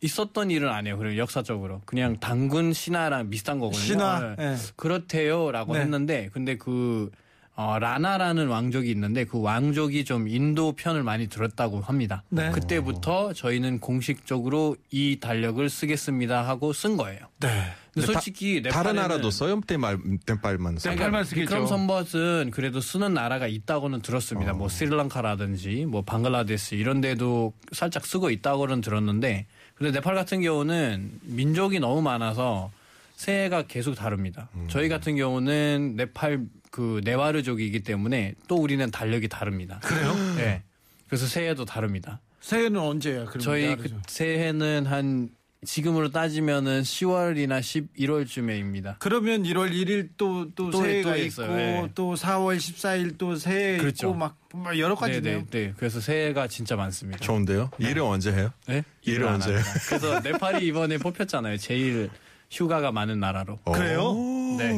있었던 0.03 0.51
일은 0.51 0.69
아니에요. 0.69 0.99
그리고 0.99 1.17
역사적으로 1.17 1.81
그냥 1.87 2.21
당군 2.21 2.75
신화랑 2.75 3.31
비슷한 3.31 3.59
거거든요. 3.59 3.83
신화, 3.83 4.35
네. 4.37 4.53
예. 4.53 4.57
그렇대요라고 4.77 5.73
네. 5.73 5.81
했는데 5.81 6.29
근데 6.31 6.59
그 6.59 7.11
어, 7.57 7.79
라나라는 7.79 8.49
왕족이 8.49 8.91
있는데 8.91 9.25
그 9.25 9.41
왕족이 9.41 10.05
좀 10.05 10.27
인도 10.27 10.73
편을 10.73 11.05
많이 11.05 11.29
들었다고 11.29 11.81
합니다. 11.81 12.25
네. 12.29 12.51
그때부터 12.51 13.33
저희는 13.33 13.79
공식적으로 13.79 14.77
이 14.91 15.19
달력을 15.21 15.69
쓰겠습니다 15.71 16.47
하고 16.47 16.73
쓴 16.73 16.97
거예요. 16.97 17.21
네. 17.39 17.49
근데 17.93 18.07
솔직히 18.07 18.61
다른 18.61 18.97
네팔에는 18.97 19.03
나라도 19.03 19.31
써요? 19.31 19.61
땜말 19.61 19.99
땜빨만 20.27 20.79
써요. 20.79 20.95
땜빨만 20.95 21.25
쓰겠죠. 21.25 21.43
비크럼 21.43 21.67
선벗은 21.69 22.51
그래도 22.51 22.81
쓰는 22.81 23.15
나라가 23.15 23.47
있다고는 23.47 24.03
들었습니다. 24.03 24.51
어. 24.51 24.55
뭐 24.57 24.69
스리랑카라든지 24.69 25.85
뭐 25.85 26.03
방글라데시 26.03 26.75
이런 26.75 27.01
데도 27.01 27.53
살짝 27.71 28.05
쓰고 28.05 28.31
있다고는 28.31 28.81
들었는데 28.81 29.47
근데 29.77 29.93
네팔 29.93 30.17
같은 30.17 30.43
경우는 30.43 31.21
민족이 31.23 31.79
너무 31.79 32.03
많아서 32.03 32.73
새해가 33.15 33.63
계속 33.69 33.95
다릅니다. 33.95 34.49
음. 34.57 34.67
저희 34.69 34.89
같은 34.89 35.15
경우는 35.17 35.95
네팔 35.97 36.41
그 36.75 37.01
네와르족이기 37.05 37.85
때문에 37.85 38.35
또 38.49 38.57
우리는 38.57 38.91
달력이 38.91 39.29
다릅니다. 39.29 39.79
그래요? 39.85 40.13
네. 40.37 40.65
그래서 41.07 41.25
새해도 41.29 41.65
다릅니다. 41.65 42.21
새해는 42.41 42.81
언제야? 42.81 43.27
그럼 43.27 43.39
저희 43.39 43.77
그 43.77 43.89
새해는 44.09 44.85
한 44.87 45.29
지금으로 45.65 46.11
따지면은 46.11 46.83
10월이나 46.83 47.61
11월쯤에입니다. 47.61 48.97
그러면 48.99 49.45
1월 49.45 49.71
1일 49.71 50.09
또, 50.17 50.51
또, 50.57 50.71
또- 50.71 50.83
새해가 50.83 51.13
또 51.13 51.17
있고. 51.23 51.43
네. 51.47 51.89
또 51.95 52.15
4월 52.17 52.57
14일 52.57 53.19
또 53.19 53.37
새해 53.37 53.77
그렇죠. 53.79 54.09
있고, 54.09 54.19
막, 54.19 54.37
막 54.53 54.77
여러 54.77 54.97
가지네요. 54.97 55.39
네, 55.39 55.47
네, 55.51 55.67
네. 55.69 55.75
그래서 55.77 56.01
새해가 56.01 56.49
진짜 56.49 56.75
많습니다. 56.75 57.21
좋은데요? 57.21 57.71
일을 57.79 58.03
언제 58.03 58.33
해요? 58.33 58.51
네? 58.67 58.83
일을 59.03 59.19
일을 59.21 59.29
안 59.29 59.35
언제 59.35 59.53
합니다. 59.53 59.73
그래서 59.87 60.21
네팔이 60.21 60.67
이번에 60.67 60.99
뽑혔잖아요. 60.99 61.57
제일 61.59 62.11
휴가가 62.51 62.91
많은 62.91 63.21
나라로. 63.21 63.59
그래요? 63.65 64.13
네. 64.59 64.73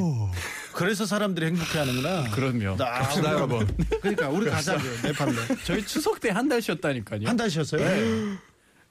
그래서 0.77 1.07
사람들이 1.07 1.47
행복해 1.47 1.79
하는구나. 1.79 2.31
그럼요. 2.33 2.73
아, 2.85 3.01
갑시다 3.03 3.33
여러분. 3.33 3.67
그러니까 4.03 4.29
우리 4.29 4.49
가자고요, 4.51 4.93
네팔로. 5.05 5.33
저희 5.65 5.85
추석 5.87 6.21
때 6.21 6.29
한 6.31 6.49
달 6.49 6.61
쉬었다니까요. 6.61 7.27
한 7.27 7.37
달 7.37 7.49
쉬었어요? 7.51 7.81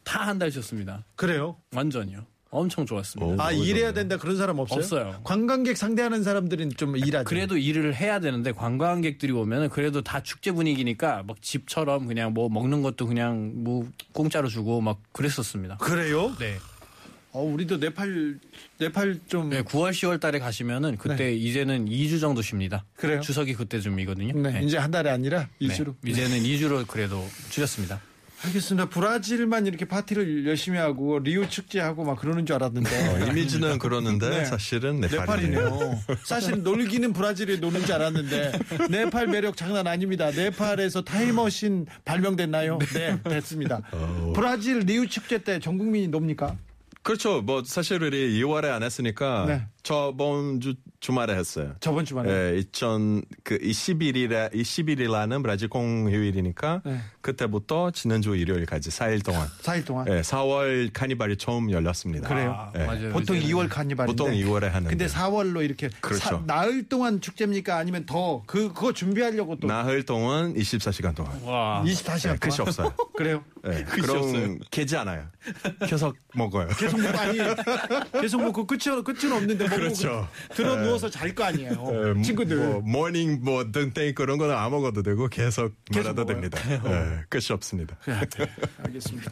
다한 0.04 0.40
달 0.40 0.52
쉬었습니다. 0.52 1.06
그래요? 1.16 1.58
완전요. 1.76 2.26
엄청 2.50 2.86
좋았습니다. 2.86 3.34
오. 3.34 3.36
아, 3.40 3.52
일해야. 3.52 3.92
된다 3.94 4.18
그런 4.18 4.38
사람 4.38 4.60
없어요? 4.60 4.80
없어요. 4.80 5.22
관광객 5.24 5.78
상대하는 5.78 6.24
사람들은 6.24 6.72
좀 6.78 6.96
일하죠. 6.98 7.26
그래도 7.26 7.58
일을 7.58 7.94
해야 7.96 8.20
되는데 8.20 8.52
관광객들이 8.52 9.32
오면은 9.34 9.70
그래도 9.70 10.02
다 10.02 10.24
축제 10.24 10.52
분위기니까 10.54 11.24
막 11.28 11.42
집처럼 11.42 12.08
그냥 12.08 12.34
뭐 12.34 12.48
먹는 12.50 12.82
것도 12.82 13.08
그냥 13.08 13.52
뭐 13.64 13.88
공짜로 14.14 14.48
주고 14.48 14.80
막 14.82 15.00
그랬었습니다. 15.12 15.78
그래요? 15.78 16.34
네. 16.40 16.58
어, 17.36 17.44
우리도 17.44 17.78
네팔, 17.78 18.40
네팔 18.80 19.20
좀. 19.28 19.50
네, 19.50 19.62
9월 19.62 19.92
10월 19.92 20.22
달에 20.22 20.40
가시면은 20.40 20.96
그때 20.96 21.34
이제는 21.36 21.86
2주 21.90 22.22
정도 22.22 22.42
쉽니다. 22.42 22.86
그래요? 22.96 23.20
추석이 23.20 23.56
그때쯤이거든요. 23.56 24.42
네, 24.42 24.62
이제 24.64 24.78
한 24.78 24.90
달이 24.90 25.10
아니라 25.10 25.50
네. 25.60 25.68
2주로. 25.68 25.96
이제는 26.06 26.40
2주로 26.44 26.88
그래도 26.88 27.28
줄였습니다. 27.50 28.00
알겠습니다. 28.46 28.88
브라질만 28.90 29.66
이렇게 29.68 29.84
파티를 29.86 30.46
열심히 30.48 30.78
하고 30.78 31.20
리우 31.20 31.50
축제하고 31.50 32.06
막 32.06 32.18
그러는 32.20 32.46
줄 32.46 32.56
알았는데 32.56 33.28
이미지는 33.30 33.80
그러는데 33.80 34.30
네. 34.30 34.46
사실은 34.46 35.02
네팔이네요. 35.02 35.60
네팔이네요. 35.62 36.00
사실 36.24 36.64
놀기는 36.64 37.12
브라질에 37.12 37.58
노는 37.58 37.86
줄 37.86 37.96
알았는데 37.96 38.52
네팔 38.92 39.28
매력 39.28 39.58
장난 39.58 39.88
아닙니다. 39.88 40.32
네팔에서 40.32 41.02
타임머신 41.04 41.88
발명됐나요? 42.06 42.80
네, 42.94 43.20
됐습니다. 43.24 43.82
브라질 44.34 44.80
리우 44.80 45.06
축제 45.08 45.40
때 45.40 45.60
전 45.60 45.78
국민이 45.78 46.08
놉니까? 46.08 46.56
그렇죠. 47.06 47.42
뭐 47.44 47.62
사실 47.64 48.02
우리 48.02 48.42
2월에 48.42 48.66
안 48.72 48.82
했으니까 48.82 49.46
네. 49.48 49.68
저번 49.84 50.60
주 50.60 50.74
주말에 51.00 51.36
했어요. 51.36 51.76
저번 51.80 52.04
주말에. 52.04 52.32
예, 52.56 52.58
2000, 52.58 53.22
그 53.44 53.60
21일에, 53.60 54.52
21일라는 54.52 55.44
브라질 55.44 55.68
공휴일이니까 55.70 56.82
네. 56.84 57.00
그때부터 57.22 57.92
지난주 57.92 58.36
일요일까지 58.36 58.90
4일 58.90 59.24
동안. 59.24 59.48
4일 59.62 59.86
동안. 59.86 60.08
예, 60.10 60.22
4월 60.22 60.90
카니발이 60.92 61.38
처음 61.38 61.70
열렸습니다. 61.70 62.28
그래요? 62.28 62.56
아, 62.58 62.72
예. 62.80 62.86
맞아요. 62.88 63.12
보통 63.14 63.38
이제는 63.38 63.54
2월 63.56 63.70
카니발인데. 63.70 64.24
보통 64.24 64.36
2월에 64.36 64.62
하는데. 64.64 64.90
근데 64.90 65.06
4월로 65.06 65.64
이렇게 65.64 65.90
그렇죠. 66.02 66.24
사- 66.24 66.42
나흘 66.48 66.90
동안 66.90 67.22
축제입니까? 67.22 67.78
아니면 67.78 68.08
더 68.08 68.42
그 68.48 68.70
그거 68.74 68.94
준비하려고 68.94 69.58
또 69.60 69.68
나흘 69.68 70.02
동안 70.06 70.56
24시간 70.56 71.14
동안. 71.16 71.40
와. 71.44 71.84
24시간 71.86 72.34
예, 72.34 72.38
끝이 72.38 72.56
동안. 72.56 72.68
없어요. 72.70 72.94
그래요? 73.16 73.44
예, 73.68 73.84
그럼 74.02 74.58
개지 74.72 74.98
않아요. 74.98 75.28
계속 75.88 76.16
먹어요. 76.34 76.68
계속 76.70 76.95
먹고 76.98 77.18
아니 77.18 77.40
계속 78.22 78.42
먹고 78.42 78.66
끝은 78.68 79.04
끝은 79.04 79.32
없는데 79.32 79.64
먹고 79.66 79.76
그렇죠. 79.76 80.28
들어 80.54 80.76
누워서 80.78 81.10
잘 81.10 81.36
거 81.36 81.44
아니에요. 81.44 82.16
예, 82.18 82.22
친구들. 82.22 82.56
뭐 82.58 82.82
모닝 82.82 83.42
뭐 83.44 83.72
등땡 83.72 84.16
그런 84.16 84.38
거는 84.38 84.56
안 84.56 84.72
먹어도 84.72 85.04
되고 85.04 85.28
계속 85.28 85.74
계속 85.92 86.10
먹어도 86.16 86.34
먹어요. 86.34 86.50
됩니다. 86.50 86.60
예, 86.90 87.24
끝이 87.30 87.46
없습니다. 87.52 87.98
알겠습니다. 88.84 89.32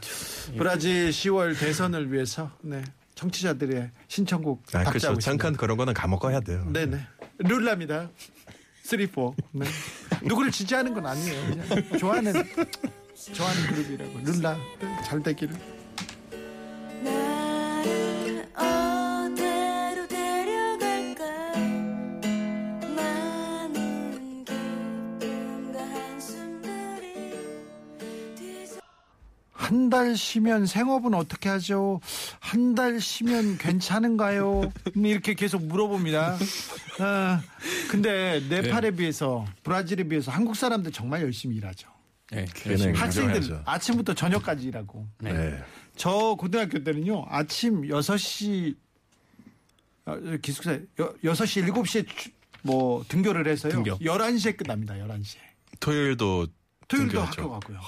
브라질 0.57 1.09
10월 1.11 1.57
대선을 1.57 2.11
위해서 2.11 2.51
네. 2.61 2.83
청취자들의 3.15 3.91
신청곡 4.07 4.63
아, 4.73 4.83
그렇죠. 4.83 5.17
잠깐 5.19 5.55
그런 5.55 5.77
거는 5.77 5.93
까먹어야 5.93 6.39
돼요. 6.41 6.65
네네. 6.73 6.99
룰라입니다. 7.39 8.09
3, 8.83 8.99
4. 8.99 9.05
네. 9.53 9.65
누구를 10.23 10.51
지지하는 10.51 10.93
건 10.93 11.05
아니에요. 11.05 11.49
그냥 11.49 11.99
좋아하는 11.99 12.33
좋아하는 13.33 13.67
그룹이라고. 13.67 14.19
룰라 14.25 14.57
네, 14.81 14.97
잘 15.05 15.23
되기를. 15.23 15.55
한숨들이 26.33 27.33
뒤섞여 28.35 28.81
한달 29.51 30.15
쉬면 30.15 30.65
생업은 30.65 31.13
어떻게 31.13 31.49
하죠? 31.49 31.99
한 32.39 32.73
달 32.75 32.99
쉬면 32.99 33.57
괜찮은가요? 33.59 34.61
음, 34.97 35.05
이렇게 35.05 35.33
계속 35.35 35.63
물어봅니다. 35.65 36.37
아, 36.99 37.41
근데 37.89 38.41
네팔에 38.49 38.91
비해서 38.91 39.45
브라질에 39.63 40.03
비해서 40.05 40.31
한국 40.31 40.55
사람들 40.55 40.91
정말 40.91 41.21
열심히 41.21 41.55
일하죠. 41.57 41.87
네. 42.33 42.45
걔는 42.53 42.95
학생들 42.95 43.35
인정해야죠. 43.37 43.63
아침부터 43.65 44.13
저녁까지 44.13 44.67
일하고. 44.67 45.07
네. 45.19 45.59
저 45.95 46.35
고등학교 46.37 46.83
때는요. 46.83 47.25
아침 47.29 47.83
6시 47.83 48.75
아, 50.05 50.17
기숙사 50.41 50.73
여, 50.99 51.13
6시 51.23 51.65
7시에 51.71 52.07
추- 52.07 52.29
뭐 52.61 53.03
등교를 53.07 53.47
해서요. 53.47 53.71
등교. 53.73 53.97
11시에 53.99 54.57
끝납니다. 54.57 54.95
11시에. 54.95 55.37
토요일도 55.79 56.47
토요일도 56.87 57.11
등교했죠. 57.11 57.41
학교 57.41 57.49
가고요. 57.51 57.79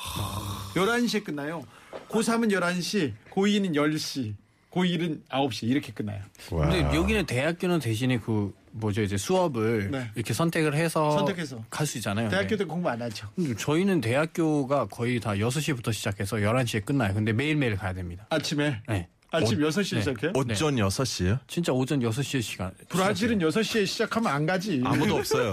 11시에 0.76 1.24
끝나요. 1.24 1.64
고3은 2.10 2.52
11시, 2.52 3.14
고2는 3.32 3.74
10시, 3.76 4.34
고1은 4.72 5.26
9시 5.30 5.64
이렇게 5.68 5.92
끝나요. 5.94 6.22
와. 6.52 6.68
근데 6.68 6.96
여기는 6.96 7.26
대학교는 7.26 7.80
대신에 7.80 8.20
그 8.20 8.54
뭐죠 8.78 9.02
이제 9.02 9.18
수업을 9.18 9.90
네. 9.92 10.12
이렇게 10.16 10.34
선택을 10.34 10.76
해서 10.76 11.12
선택해서. 11.12 11.64
갈 11.70 11.86
수 11.86 11.98
있잖아요. 12.00 12.30
대학교 12.30 12.50
네. 12.50 12.58
때 12.58 12.64
공부 12.66 12.90
안 12.90 13.02
하죠. 13.02 13.28
저희는 13.58 14.02
대학교가 14.02 14.88
거의 14.88 15.20
다 15.20 15.32
6시부터 15.32 15.94
시작해서 15.94 16.38
11시에 16.38 16.84
끝나요. 16.84 17.14
근데 17.14 17.32
매일매일 17.32 17.76
가야 17.76 17.94
됩니다. 17.94 18.26
아침에 18.30 18.82
네. 18.88 19.08
아침 19.36 19.60
6시에 19.60 19.96
네. 19.96 20.00
시작해요? 20.02 20.32
오전 20.36 20.76
6시요? 20.76 21.40
진짜 21.48 21.72
오전 21.74 22.00
6시에 22.00 22.42
시간. 22.42 22.72
브라질은 22.90 23.40
6시에 23.40 23.86
시작하면 23.86 24.32
안 24.32 24.46
가지. 24.46 24.82
아무도 24.84 25.16
없어요. 25.18 25.52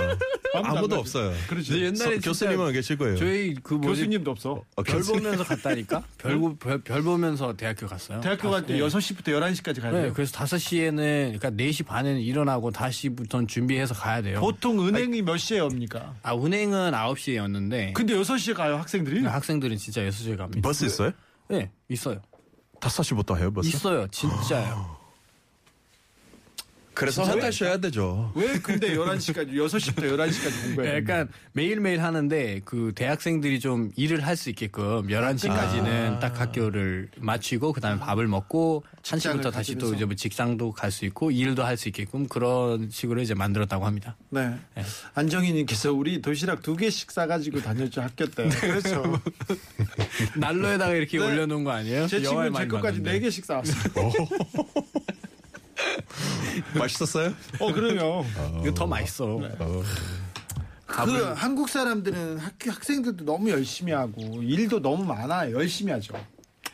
아무도 0.55 0.69
안 0.71 0.77
아무도. 0.79 0.97
없어요. 0.97 1.33
그렇죠. 1.49 1.73
근데 1.73 1.87
옛날에 1.87 2.17
서- 2.17 2.21
교수님은 2.29 2.73
계실 2.73 2.99
거예요. 2.99 3.17
저희 3.17 3.55
그 3.63 3.75
뭐지 3.75 4.01
교수님도 4.03 4.31
없어. 4.31 4.63
어, 4.77 4.83
별 4.83 4.97
교수님. 4.99 5.23
보면서 5.23 5.45
갔다니까? 5.45 6.03
별, 6.19 6.39
보- 6.39 6.57
별, 6.57 6.79
별 6.83 7.03
보면서 7.03 7.55
대학교 7.57 7.87
갔어요. 7.87 8.21
대학교 8.21 8.51
갈때 8.51 8.75
네. 8.75 8.81
6시부터 8.81 9.29
11시까지 9.29 9.81
가야 9.81 9.93
네, 9.93 10.03
돼요. 10.03 10.13
그래서 10.15 10.33
5시에는 10.39 10.97
그러니까 11.39 11.51
4시 11.51 11.87
반에는 11.87 12.21
일어나고 12.21 12.71
다시부터 12.71 13.47
준비해서 13.47 13.95
가야 13.95 14.21
돼요. 14.23 14.41
보통 14.41 14.87
은행이 14.87 15.23
몇 15.23 15.37
시에 15.39 15.61
옵니까? 15.61 16.15
아, 16.23 16.35
은행은 16.35 16.93
9시였는데 16.93 17.95
근데 17.95 18.15
6시에 18.15 18.55
가요, 18.55 18.77
학생들이? 18.77 19.25
학생들은 19.25 19.77
진짜 19.79 20.03
6시에 20.03 20.37
갑니다. 20.37 20.61
버스 20.67 20.85
있어요? 20.85 21.13
네, 21.49 21.71
있어요. 21.89 22.21
5시부터 22.83 23.37
해요, 23.39 23.53
버스? 23.53 23.69
있어요. 23.69 24.09
진짜요. 24.09 25.02
그래서 27.03 27.25
한 27.25 27.41
달 27.41 27.53
쉬어야 27.53 27.77
되죠. 27.79 28.31
왜 28.37 28.59
근데 28.61 28.95
11시까지, 28.95 29.53
6시부터 29.55 30.03
11시까지 30.17 30.63
공부해요? 30.65 30.97
약간 30.99 31.29
매일매일 31.53 32.01
하는데 32.03 32.61
그 32.65 32.93
대학생들이 32.95 33.59
좀 33.61 33.91
일을 33.97 34.25
할 34.25 34.37
수 34.37 34.49
있게끔 34.51 35.09
11시까지는 35.09 36.21
딱 36.21 36.41
학교를 36.41 37.09
마치고 37.19 37.73
그다음에 37.73 37.99
밥을 38.01 38.29
먹고 38.29 38.85
직장을 39.03 39.41
1시부터 39.43 39.53
다시 39.53 39.75
또. 39.77 39.93
이제 39.95 40.05
뭐 40.05 40.15
직장도 40.15 40.71
갈 40.73 40.91
수 40.93 41.05
있고 41.07 41.31
일도 41.31 41.65
할 41.65 41.77
수 41.77 41.89
있게끔 41.89 42.29
그런 42.29 42.89
식으로 42.91 43.21
이제 43.21 43.35
만들었다고 43.35 43.85
합니다. 43.85 44.17
네. 44.31 44.55
안정희님께서 45.15 45.93
우리 45.93 46.21
도시락 46.23 46.63
두 46.63 46.77
개씩 46.77 47.11
싸가지고 47.11 47.61
다녔죠, 47.63 48.01
학교 48.03 48.27
때. 48.27 48.49
그렇죠. 48.49 49.21
난로에다가 50.37 50.95
이렇게 50.95 51.19
네. 51.19 51.25
올려놓은 51.27 51.65
거 51.65 51.73
아니에요? 51.73 52.07
제 52.07 52.21
친구는 52.23 52.53
제 52.55 52.67
것까지. 52.69 53.03
네 53.03 53.19
개씩 53.19 53.45
싸왔어요. 53.45 54.13
맛있었어요? 56.79 57.33
어, 57.59 57.73
그럼요. 57.73 58.25
이거 58.63 58.75
더 58.75 58.87
맛있어. 58.87 59.39
그 60.87 61.33
한국 61.35 61.69
사람들은 61.69 62.39
학교 62.39 62.71
학생들도 62.71 63.25
너무 63.25 63.51
열심히 63.51 63.93
하고 63.93 64.43
일도 64.43 64.81
너무 64.81 65.05
많아 65.05 65.51
열심히 65.51 65.93
하죠. 65.93 66.15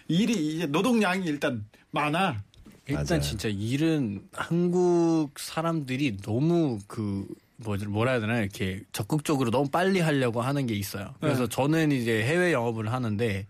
일이 0.09 0.57
이제 0.57 0.67
노동량이 0.67 1.27
일단 1.27 1.65
많아. 1.91 2.43
일단 2.87 3.05
맞아요. 3.09 3.21
진짜 3.21 3.49
일은 3.49 4.23
한국 4.33 5.39
사람들이 5.39 6.17
너무 6.23 6.79
그 6.87 7.27
뭐지 7.57 7.87
뭐라 7.87 8.13
해야 8.13 8.21
되나 8.21 8.39
이렇게 8.39 8.83
적극적으로 8.93 9.51
너무 9.51 9.69
빨리 9.69 10.01
하려고 10.01 10.41
하는 10.41 10.67
게 10.67 10.75
있어요. 10.75 11.15
그래서 11.21 11.43
네. 11.43 11.49
저는 11.49 11.93
이제 11.93 12.23
해외 12.25 12.53
영업을 12.53 12.93
하는데 12.93 13.47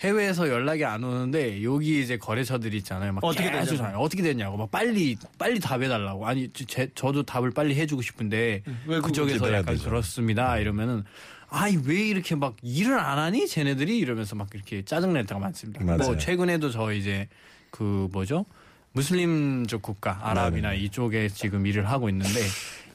해외에서 0.00 0.48
연락이 0.48 0.84
안 0.84 1.02
오는데 1.02 1.62
여기 1.64 2.00
이제 2.00 2.16
거래처들 2.16 2.72
있잖아요. 2.74 3.12
막 3.12 3.24
어떻게 3.24 3.44
계속 3.44 3.58
되냐고. 3.58 3.76
전화해요. 3.76 3.98
어떻게 3.98 4.22
됐냐고 4.22 4.56
막 4.56 4.70
빨리 4.70 5.16
빨리 5.38 5.58
답해달라고. 5.58 6.26
아니 6.26 6.48
제, 6.52 6.88
저도 6.94 7.24
답을 7.24 7.50
빨리 7.50 7.74
해주고 7.74 8.02
싶은데 8.02 8.62
왜 8.86 8.96
그거 8.96 9.08
그쪽에서 9.08 9.52
약간 9.52 9.74
되죠. 9.74 9.88
그렇습니다 9.88 10.58
이러면은 10.58 11.04
아이 11.50 11.78
왜 11.84 11.96
이렇게 11.96 12.34
막 12.36 12.56
일을 12.62 12.98
안 12.98 13.18
하니 13.18 13.48
쟤네들이 13.48 13.98
이러면서 13.98 14.36
막 14.36 14.48
이렇게 14.54 14.84
짜증 14.84 15.12
낼 15.14 15.26
때가 15.26 15.40
많습니다. 15.40 15.82
맞아요. 15.82 15.98
뭐 15.98 16.16
최근에도 16.16 16.70
저 16.70 16.92
이제 16.92 17.28
그 17.70 18.08
뭐죠 18.12 18.44
무슬림족 18.92 19.82
국가 19.82 20.18
아랍이나 20.22 20.74
이쪽에 20.74 21.28
지금 21.28 21.66
일을 21.66 21.88
하고 21.88 22.08
있는데 22.08 22.40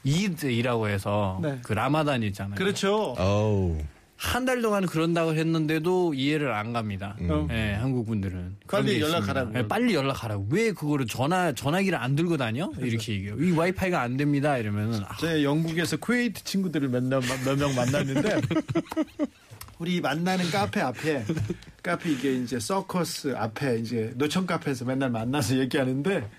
이드이라고 0.06 0.88
해서 0.88 1.40
네. 1.42 1.60
그 1.64 1.74
라마단 1.74 2.24
있잖아요. 2.24 2.56
그렇죠. 2.56 3.14
어우. 3.18 3.78
한 4.26 4.46
달 4.46 4.62
동안 4.62 4.86
그런다고 4.86 5.34
했는데도 5.36 6.14
이해를 6.14 6.54
안 6.54 6.72
갑니다. 6.74 7.16
음. 7.20 7.48
예, 7.52 7.74
한국 7.74 8.06
분들은 8.08 8.56
빨리. 8.68 9.02
연락하라고. 9.02 9.58
예, 9.58 9.68
빨리 9.68 9.94
연락하라고. 9.94 10.48
왜 10.50 10.72
그거를 10.72 11.06
전화 11.08 11.52
전화기를 11.54 11.98
안 11.98 12.16
들고 12.16 12.38
다녀? 12.38 12.72
이렇게 12.80 13.14
얘기해요. 13.14 13.36
이 13.38 13.52
와이파이가 13.52 14.02
안 14.02 14.16
됩니다. 14.18 14.58
이러면은 14.58 15.02
아, 15.06 15.16
제 15.20 15.44
영국에서 15.44 15.98
쿠웨이트 15.98 16.44
친구들을 16.44 16.88
몇명 16.90 17.76
만났는데 17.76 18.42
우리 19.80 20.00
만나는 20.00 20.50
카페 20.52 20.80
앞에 20.82 21.26
카페 21.82 22.12
이게 22.12 22.36
이제 22.36 22.60
서커스 22.60 23.34
앞에 23.36 23.80
이제 23.80 24.14
노천 24.16 24.46
카페에서 24.46 24.86
맨날 24.86 25.10
만나서 25.10 25.58
얘기하는데 25.58 26.30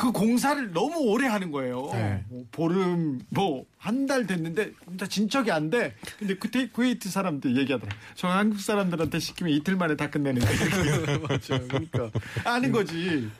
그 0.00 0.12
공사를 0.12 0.72
너무 0.72 0.98
오래 1.10 1.26
하는 1.26 1.50
거예요. 1.50 1.90
네. 1.92 2.24
뭐 2.28 2.44
보름 2.50 3.20
뭐 3.30 3.64
한 3.78 4.06
달 4.06 4.26
됐는데 4.26 4.72
다 4.98 5.06
진척이 5.06 5.50
안 5.50 5.70
돼. 5.70 5.94
근데 6.18 6.34
그때 6.36 6.68
쿠웨이트 6.68 7.08
사람들 7.08 7.56
얘기하더라. 7.56 7.90
저 8.14 8.28
한국 8.28 8.60
사람들한테 8.60 9.18
시키면 9.18 9.52
이틀 9.54 9.76
만에 9.76 9.96
다 9.96 10.10
끝내는데. 10.10 10.46
맞죠. 11.28 11.58
그러니까 11.68 12.10
아는 12.44 12.72
거지. 12.72 13.30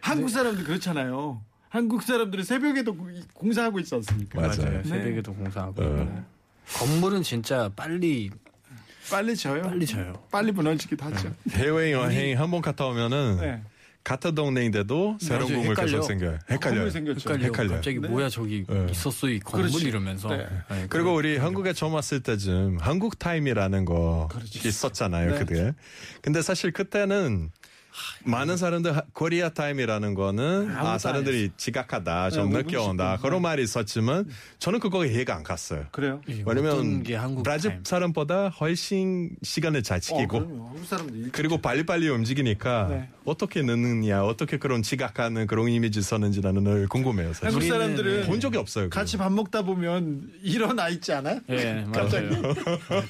한국 0.00 0.28
사람들 0.30 0.64
그렇잖아요. 0.64 1.42
한국 1.68 2.02
사람들은 2.02 2.44
새벽에도 2.44 2.96
공사하고 3.34 3.78
있지 3.80 3.94
않습니까? 3.96 4.40
맞아요. 4.40 4.56
맞아요. 4.62 4.82
새벽에도 4.84 5.34
공사하고. 5.34 5.82
어. 5.82 6.24
건물은 6.74 7.22
진짜 7.22 7.70
빨리 7.76 8.30
빨리 9.10 9.36
지어요. 9.36 9.62
빨리 9.62 9.84
지어요. 9.86 10.12
빨리 10.30 10.52
무너지기도 10.52 11.04
하죠. 11.06 11.34
해외 11.50 11.92
여행 11.92 12.40
한 12.40 12.50
번 12.50 12.60
갔다 12.62 12.86
오면은 12.86 13.36
네. 13.40 13.62
같은 14.02 14.34
동네인데도 14.34 15.18
새로운 15.20 15.52
맞아요. 15.52 15.56
건물 15.58 15.74
계속 15.76 15.88
헷갈려. 15.88 16.02
생겨요. 16.02 16.38
헷갈려요. 16.50 16.58
건물 16.60 16.90
생겼죠. 16.90 17.20
헷갈려. 17.30 17.44
헷갈려요. 17.44 17.74
갑자기 17.76 18.00
네. 18.00 18.08
뭐야 18.08 18.28
저기 18.28 18.64
네. 18.68 18.86
있었어 18.90 19.28
이 19.28 19.38
건물 19.40 19.68
그렇지. 19.70 19.86
이러면서. 19.88 20.28
네. 20.28 20.46
네, 20.70 20.86
그리고 20.88 21.14
우리 21.14 21.36
한국에 21.36 21.72
처음 21.74 21.92
왔을 21.94 22.20
때쯤 22.20 22.78
한국 22.80 23.18
타임이라는 23.18 23.84
거 23.84 24.28
있었잖아요, 24.64 25.32
네. 25.32 25.38
그때. 25.38 25.74
근데 26.22 26.40
사실 26.42 26.72
그때는 26.72 27.50
많은 28.24 28.56
사람들 28.56 28.96
하- 28.96 29.02
코리아 29.12 29.48
타임이라는 29.48 30.14
거는 30.14 30.70
아 30.76 30.98
사람들이 30.98 31.50
지각하다, 31.56 32.30
좀 32.30 32.50
네, 32.50 32.58
늦게 32.58 32.76
5분, 32.76 32.88
온다 32.90 33.16
10분. 33.18 33.22
그런 33.22 33.42
말이 33.42 33.62
있었지만 33.62 34.26
저는 34.58 34.80
그거가 34.80 35.06
이해가 35.06 35.34
안 35.34 35.42
갔어요. 35.42 35.86
그래요? 35.90 36.20
예, 36.28 36.42
왜냐면 36.46 37.02
브라질 37.42 37.70
타임. 37.70 37.84
사람보다 37.84 38.48
훨씬 38.48 39.30
시간을 39.42 39.82
잘 39.82 39.96
어, 39.96 40.00
지키고 40.00 40.28
그럼요. 40.28 40.66
한국 40.68 40.84
사람들 40.86 41.16
일- 41.16 41.32
그리고 41.32 41.58
빨리빨리 41.58 42.08
움직이니까 42.08 42.86
네. 42.90 43.08
어떻게 43.24 43.62
늦느냐, 43.62 44.22
어떻게 44.24 44.58
그런 44.58 44.82
지각하는 44.82 45.46
그런 45.46 45.68
이미지 45.68 46.02
썼는지 46.02 46.40
나는 46.40 46.64
늘 46.64 46.88
궁금해요. 46.88 47.32
사실. 47.32 47.46
한국 47.46 47.62
사람들은 47.62 48.26
본 48.26 48.40
적이 48.40 48.58
없어요. 48.58 48.84
그거. 48.84 49.00
같이 49.00 49.16
밥 49.16 49.32
먹다 49.32 49.62
보면 49.62 50.30
일어나 50.42 50.88
있지 50.88 51.12
않아요? 51.12 51.40
예, 51.48 51.84
갑자기 51.92 52.26
맞아요. 52.26 52.54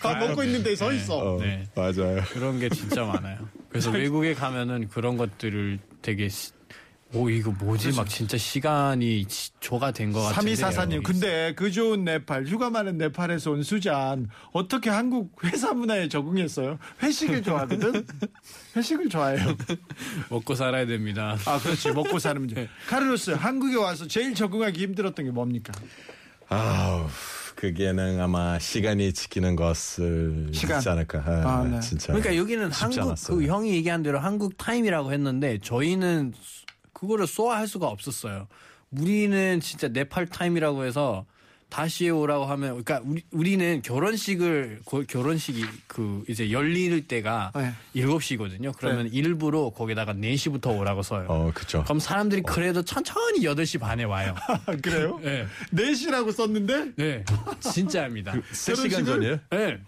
밥 0.00 0.18
먹고 0.18 0.42
있는데 0.44 0.76
서 0.76 0.92
있어. 0.92 1.35
어, 1.35 1.38
네. 1.40 1.68
맞아요. 1.74 2.22
그런 2.33 2.59
게 2.59 2.68
진짜 2.68 3.05
많아요. 3.05 3.38
그래서 3.71 3.91
외국에 3.91 4.35
가면은 4.35 4.89
그런 4.89 5.17
것들을 5.17 5.79
되게 6.03 6.29
시- 6.29 6.53
오 7.13 7.29
이거 7.29 7.51
뭐지 7.51 7.91
막 7.97 8.09
진짜 8.09 8.37
시간이 8.39 9.25
지- 9.27 9.51
조가 9.59 9.91
된 9.91 10.13
것 10.13 10.21
같은데. 10.23 10.55
3244님, 10.55 11.03
근데 11.03 11.53
그 11.57 11.73
좋은 11.73 12.05
네팔, 12.05 12.47
휴가 12.47 12.71
많은 12.71 12.99
네팔에서 12.99 13.51
온 13.51 13.65
수잔, 13.65 14.29
어떻게 14.53 14.91
한국 14.91 15.37
회사 15.45 15.73
문화에 15.73 16.09
적응했어요? 16.09 16.79
회식을 17.03 17.43
좋아하거든? 17.43 18.07
회식을 18.77 19.09
좋아해요. 19.09 19.57
먹고 20.29 20.55
살아야 20.55 20.87
됩니다. 20.87 21.37
아, 21.47 21.59
그렇지. 21.59 21.91
먹고 21.91 22.21
사는 22.21 22.41
문제. 22.41 22.69
카르로스, 22.87 23.33
한국에 23.33 23.75
와서 23.77 24.07
제일 24.07 24.33
적응하기 24.33 24.81
힘들었던 24.81 25.25
게 25.25 25.31
뭡니까? 25.33 25.73
아우, 26.49 27.09
그게는 27.61 28.18
아마 28.20 28.59
시간이 28.59 29.12
지키는 29.12 29.55
것을 29.55 30.49
시간. 30.51 30.79
있지 30.79 30.88
않을까. 30.88 31.18
아, 31.18 31.61
아, 31.61 31.64
네. 31.64 31.79
진짜. 31.81 32.07
그러니까 32.07 32.35
여기는 32.35 32.70
한국 32.70 33.01
않았어요. 33.03 33.37
그 33.37 33.44
형이 33.44 33.73
얘기한 33.73 34.03
대로 34.03 34.18
한국 34.18 34.57
타임이라고 34.57 35.12
했는데 35.12 35.59
저희는 35.59 36.33
그거를 36.94 37.27
소화할 37.27 37.68
수가 37.68 37.88
없었어요. 37.88 38.49
우리는 38.90 39.61
진짜 39.61 39.88
네팔 39.88 40.29
타임이라고 40.29 40.87
해서 40.87 41.27
다시 41.71 42.11
오라고 42.11 42.45
하면 42.47 42.83
그러니까 42.83 43.01
우리 43.05 43.23
우리는 43.31 43.81
결혼식을 43.83 44.81
고- 44.85 45.05
결혼식이 45.07 45.65
그 45.87 46.25
이제 46.29 46.51
열릴 46.51 47.07
때가 47.07 47.53
네. 47.55 47.73
7시거든요. 48.03 48.73
그러면 48.77 49.09
일부러 49.13 49.71
거기다가 49.71 50.13
4시부터 50.15 50.77
오라고 50.79 51.03
써요. 51.03 51.27
어, 51.29 51.51
그쵸. 51.55 51.83
그럼 51.85 52.01
사람들이 52.01 52.43
그래도 52.43 52.83
천천히 52.83 53.41
8시 53.43 53.79
반에 53.81 54.05
와요. 54.05 54.35
아, 54.49 54.59
그래요? 54.83 55.21
네. 55.23 55.47
4시라고 55.73 56.33
썼는데? 56.33 56.93
네. 56.97 57.25
진짜입니다. 57.61 58.35
3시간 58.53 59.07
전이에요? 59.07 59.39
네. 59.51 59.79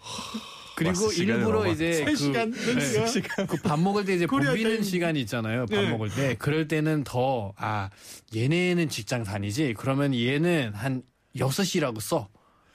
그리고 0.75 1.13
일부러 1.13 1.67
이제? 1.71 2.03
그, 2.05 2.17
세 2.17 2.31
네. 2.33 3.07
시간? 3.07 3.47
그밥 3.47 3.79
먹을 3.79 4.05
때 4.07 4.15
이제 4.15 4.27
타임. 4.27 4.83
시간이 4.83 5.21
있잖아요. 5.21 5.67
밥 5.67 5.77
네. 5.83 5.91
먹을 5.91 6.09
때. 6.09 6.35
그럴 6.39 6.67
때는 6.67 7.05
더, 7.05 7.53
아, 7.57 7.91
얘네는 8.35 8.89
직장 8.89 9.23
다니지? 9.23 9.75
그러면 9.77 10.15
얘는 10.15 10.73
한 10.75 11.03
6시라고 11.37 12.01
써. 12.01 12.29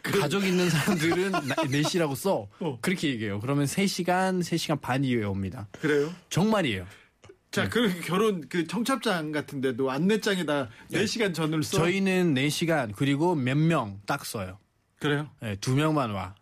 가족 0.03 0.43
있는 0.45 0.69
사람들은 0.69 1.31
4시라고 1.71 2.15
써. 2.15 2.47
어. 2.59 2.77
그렇게 2.81 3.09
얘기해요. 3.09 3.39
그러면 3.39 3.65
3시간, 3.65 4.39
3시간 4.41 4.79
반 4.79 5.03
이후에 5.03 5.25
옵니다. 5.25 5.67
그래요? 5.81 6.13
정말이에요. 6.29 6.85
자, 7.51 7.67
그 7.69 8.01
결혼, 8.01 8.47
그 8.49 8.67
청첩장 8.67 9.31
같은 9.31 9.61
데도 9.61 9.89
안내장에다 9.89 10.69
4시간 10.91 11.33
전을 11.33 11.63
써. 11.63 11.77
저희는 11.77 12.35
4시간, 12.35 12.93
그리고 12.95 13.35
몇 13.35 13.57
명 13.57 13.99
딱 14.05 14.25
써요. 14.25 14.59
그래요? 14.99 15.29
네, 15.41 15.55
두 15.59 15.75
명만 15.75 16.11
와. 16.11 16.35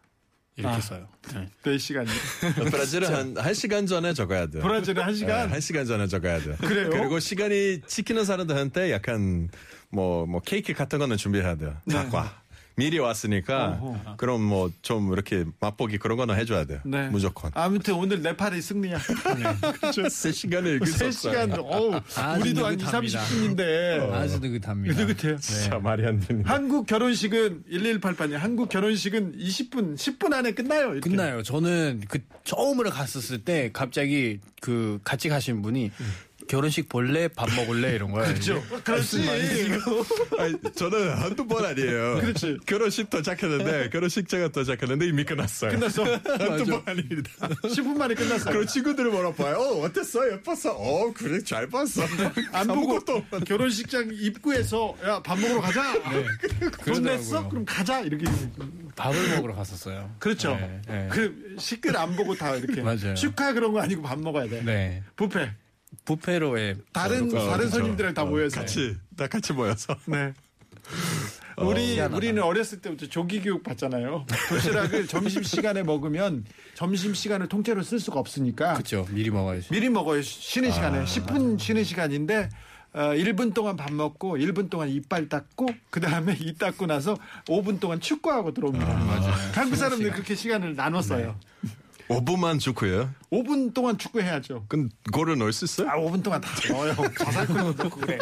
이렇게 0.57 0.75
아. 0.77 0.81
써요. 0.81 1.07
네. 1.33 1.49
4시간이. 1.63 2.07
브라질은 2.71 3.13
한, 3.13 3.37
한 3.37 3.53
시간 3.53 3.85
전에 3.87 4.13
적어야 4.13 4.45
돼요. 4.47 4.61
브라질은 4.63 5.03
1시간? 5.03 5.25
네, 5.27 5.33
한 5.33 5.59
시간 5.59 5.85
전에 5.85 6.07
적어야 6.07 6.39
돼요. 6.39 6.55
그래요? 6.61 6.89
그리고 6.91 7.19
시간이 7.19 7.81
지키는 7.87 8.23
사람들한테 8.25 8.91
약간 8.91 9.49
뭐, 9.95 10.25
뭐 10.25 10.41
케이크 10.41 10.73
같은 10.73 10.99
거는 10.99 11.17
준비해야 11.17 11.55
돼요. 11.55 11.75
사과. 11.89 12.43
미리 12.77 12.99
왔으니까 12.99 13.69
네. 13.69 13.77
어허. 13.79 14.15
그럼 14.17 14.41
뭐 14.43 14.69
좀 14.81 15.13
이렇게 15.13 15.45
맛보기 15.61 15.97
그런 15.97 16.17
거는 16.17 16.35
해줘야 16.35 16.65
돼요. 16.65 16.81
네. 16.83 17.07
무조건. 17.07 17.49
아무튼 17.53 17.93
오늘 17.93 18.21
네팔이 18.21 18.61
승리야. 18.61 18.99
그렇죠. 19.79 20.09
세 20.09 20.33
시간을 20.33 20.75
읽을 20.75 20.87
수 20.87 20.97
세. 20.97 21.09
시간, 21.11 21.53
어우, 21.57 21.93
우리도 22.41 22.65
한 22.65 22.73
2, 22.73 22.75
느긋합니다. 22.75 23.19
30분인데. 23.23 24.11
아주 24.11 24.39
느긋합니다. 24.39 25.05
느긋해요. 25.05 25.37
진짜 25.37 25.79
말이 25.79 26.05
안 26.05 26.19
됩니다. 26.19 26.51
한국 26.53 26.85
결혼식은 26.85 27.63
1188님 27.71 28.33
한국 28.33 28.67
결혼식은 28.67 29.37
20분 29.37 29.95
10분 29.95 30.33
안에 30.33 30.51
끝나요. 30.51 30.91
이렇게. 30.91 31.09
끝나요. 31.09 31.43
저는 31.43 32.01
그 32.09 32.19
처음으로 32.43 32.89
갔었을 32.89 33.45
때 33.45 33.69
갑자기 33.71 34.39
그 34.59 34.99
같이 35.05 35.29
가신 35.29 35.61
분이 35.61 35.91
결혼식 36.47 36.87
볼래 36.89 37.27
밥 37.27 37.49
먹을래 37.55 37.95
이런 37.95 38.11
거예요. 38.11 38.27
그렇죠. 38.33 38.63
그렇지. 38.83 39.27
아니, 40.37 40.53
저는 40.75 41.13
한두 41.17 41.45
번 41.47 41.65
아니에요. 41.65 42.19
그렇지. 42.21 42.57
결혼식 42.65 43.09
도착했는데, 43.09 43.89
결혼식장에 43.89 44.49
도착했는데 44.49 45.07
이미 45.07 45.23
끝났어요. 45.23 45.71
끝났어. 45.71 46.03
한두 46.37 46.65
번 46.65 46.83
아닙니다. 46.85 47.31
10분 47.63 47.97
만에 47.97 48.13
끝났어요. 48.15 48.53
그리고 48.53 48.65
친구들을 48.65 49.09
물어봐요. 49.11 49.55
어, 49.55 49.81
어땠어? 49.85 50.31
예뻤어? 50.33 50.71
어, 50.73 51.13
그래, 51.13 51.39
잘 51.43 51.67
봤어. 51.67 52.03
안 52.51 52.67
보고 52.67 52.95
없- 53.13 53.45
결혼식장 53.45 54.09
입구에서 54.11 54.95
야 55.05 55.21
밥 55.23 55.39
먹으러 55.39 55.61
가자. 55.61 55.93
돈 55.93 56.25
그러더라고요. 56.81 56.99
냈어? 57.17 57.49
그럼 57.49 57.65
가자. 57.65 58.01
이렇게. 58.01 58.25
밥을 58.95 59.29
먹으러 59.35 59.55
갔었어요. 59.55 60.13
그렇죠. 60.19 60.55
네, 60.55 60.81
네. 60.87 61.09
그 61.11 61.55
식글 61.59 61.97
안 61.97 62.15
보고 62.15 62.35
다 62.35 62.55
이렇게. 62.55 62.81
맞아요. 62.81 63.13
축하 63.15 63.51
그런 63.53 63.73
거 63.73 63.81
아니고 63.81 64.01
밥 64.03 64.19
먹어야 64.19 64.47
돼. 64.47 64.61
네. 64.63 65.03
부페. 65.15 65.51
부페로에 66.03 66.75
다른 66.91 67.27
어, 67.35 67.45
다른 67.45 67.57
그렇죠. 67.57 67.69
손님들이랑 67.69 68.13
다 68.13 68.23
어, 68.23 68.25
모여서. 68.25 68.59
같이, 68.59 68.95
다 69.15 69.27
같이 69.27 69.53
모여서. 69.53 69.95
네. 70.05 70.33
우리 71.57 71.99
우리는 71.99 72.41
어렸을 72.43 72.81
때부터 72.81 73.07
조기 73.07 73.41
교육 73.41 73.63
받잖아요. 73.63 74.25
도시락을 74.49 75.07
점심 75.07 75.41
시간에 75.43 75.83
먹으면 75.83 76.45
점심 76.73 77.13
시간을 77.13 77.47
통째로 77.47 77.81
쓸 77.81 77.99
수가 77.99 78.19
없으니까 78.19 78.73
그렇죠. 78.73 79.07
미리 79.09 79.29
먹어야지. 79.29 79.69
미리 79.69 79.89
먹어요. 79.89 80.21
쉬는 80.21 80.71
시간에 80.71 80.99
아. 80.99 81.03
10분 81.05 81.59
쉬는 81.59 81.83
시간인데 81.83 82.49
어, 82.93 82.99
1분 83.13 83.53
동안 83.53 83.75
밥 83.75 83.91
먹고 83.93 84.37
1분 84.37 84.69
동안 84.69 84.89
이빨 84.89 85.27
닦고 85.27 85.67
그 85.89 85.99
다음에 85.99 86.35
이 86.39 86.53
닦고 86.55 86.85
나서 86.85 87.17
5분 87.45 87.79
동안 87.79 87.99
축구하고 87.99 88.53
들어옵니다. 88.53 88.87
아, 88.87 89.51
한국 89.53 89.75
사람들 89.75 90.11
그렇게 90.11 90.35
시간을 90.35 90.75
나눴어요. 90.75 91.35
네. 91.61 91.69
5분만 92.07 92.59
죽고요. 92.59 93.09
5분 93.31 93.73
동안 93.73 93.97
축구 93.97 94.21
해야죠. 94.21 94.65
그럼 94.67 94.89
골을 95.11 95.37
넣을 95.37 95.51
수 95.53 95.65
있어요? 95.65 95.89
아, 95.89 95.97
5분 95.97 96.23
동안 96.23 96.39
다 96.39 96.49
넣어요. 96.71 96.95
자살골도 97.17 97.83
넣고 97.83 97.99
그래. 97.99 98.17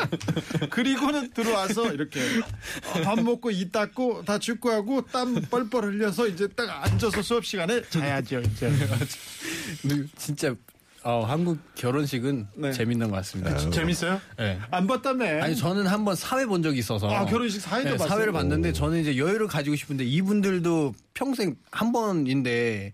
그리고는 0.69 1.31
들어와서 1.31 1.91
이렇게 1.93 2.21
어, 2.21 3.01
밥 3.03 3.19
먹고 3.21 3.51
이 3.51 3.69
닦고 3.71 4.23
다 4.25 4.39
축구하고 4.39 5.05
땀 5.07 5.35
뻘뻘 5.35 5.83
흘려서 5.83 6.27
이제 6.27 6.47
딱 6.47 6.85
앉아서 6.85 7.21
수업 7.21 7.45
시간에 7.45 7.81
자야죠, 7.89 8.39
이제. 8.39 8.71
진짜 10.17 10.55
어, 11.05 11.25
한국 11.25 11.59
결혼식은 11.75 12.47
네. 12.55 12.71
재밌는 12.71 13.09
것 13.09 13.17
같습니다. 13.17 13.57
재밌어요? 13.69 14.21
네. 14.37 14.57
안 14.71 14.87
봤다며. 14.87 15.43
아니 15.43 15.55
저는 15.55 15.85
한번 15.85 16.15
사회 16.15 16.45
본 16.45 16.63
적이 16.63 16.79
있어서 16.79 17.09
아, 17.09 17.25
결혼식 17.25 17.59
사회도 17.59 17.89
네, 17.89 17.97
봤어요? 17.97 18.07
사회를 18.07 18.31
봤는데 18.31 18.71
저는 18.71 19.01
이제 19.01 19.17
여유를 19.17 19.47
가지고 19.47 19.75
싶은데 19.75 20.05
이분들도 20.05 20.93
평생 21.13 21.57
한 21.71 21.91
번인데 21.91 22.93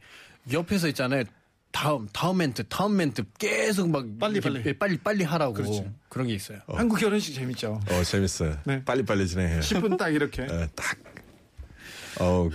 옆에서 0.51 0.87
있잖아요. 0.89 1.23
다음 1.71 2.07
다음 2.11 2.37
멘트 2.37 2.63
다음 2.67 2.97
멘트 2.97 3.23
계속 3.37 3.89
막 3.89 4.05
빨리, 4.19 4.41
빨리. 4.41 4.73
빨리 4.77 4.97
빨리 4.97 5.23
하라고 5.23 5.53
그렇죠. 5.53 5.93
그런 6.09 6.27
게 6.27 6.33
있어요. 6.33 6.59
한국 6.67 6.97
결혼식 6.97 7.35
재밌죠. 7.35 7.79
어, 7.89 8.03
재밌어요. 8.03 8.57
네. 8.65 8.83
빨리 8.83 9.03
빨리 9.05 9.27
진행해요. 9.27 9.59
10분 9.59 9.97
딱 9.97 10.09
이렇게. 10.09 10.43
예, 10.43 10.67
딱. 10.75 10.97
어, 12.19 12.49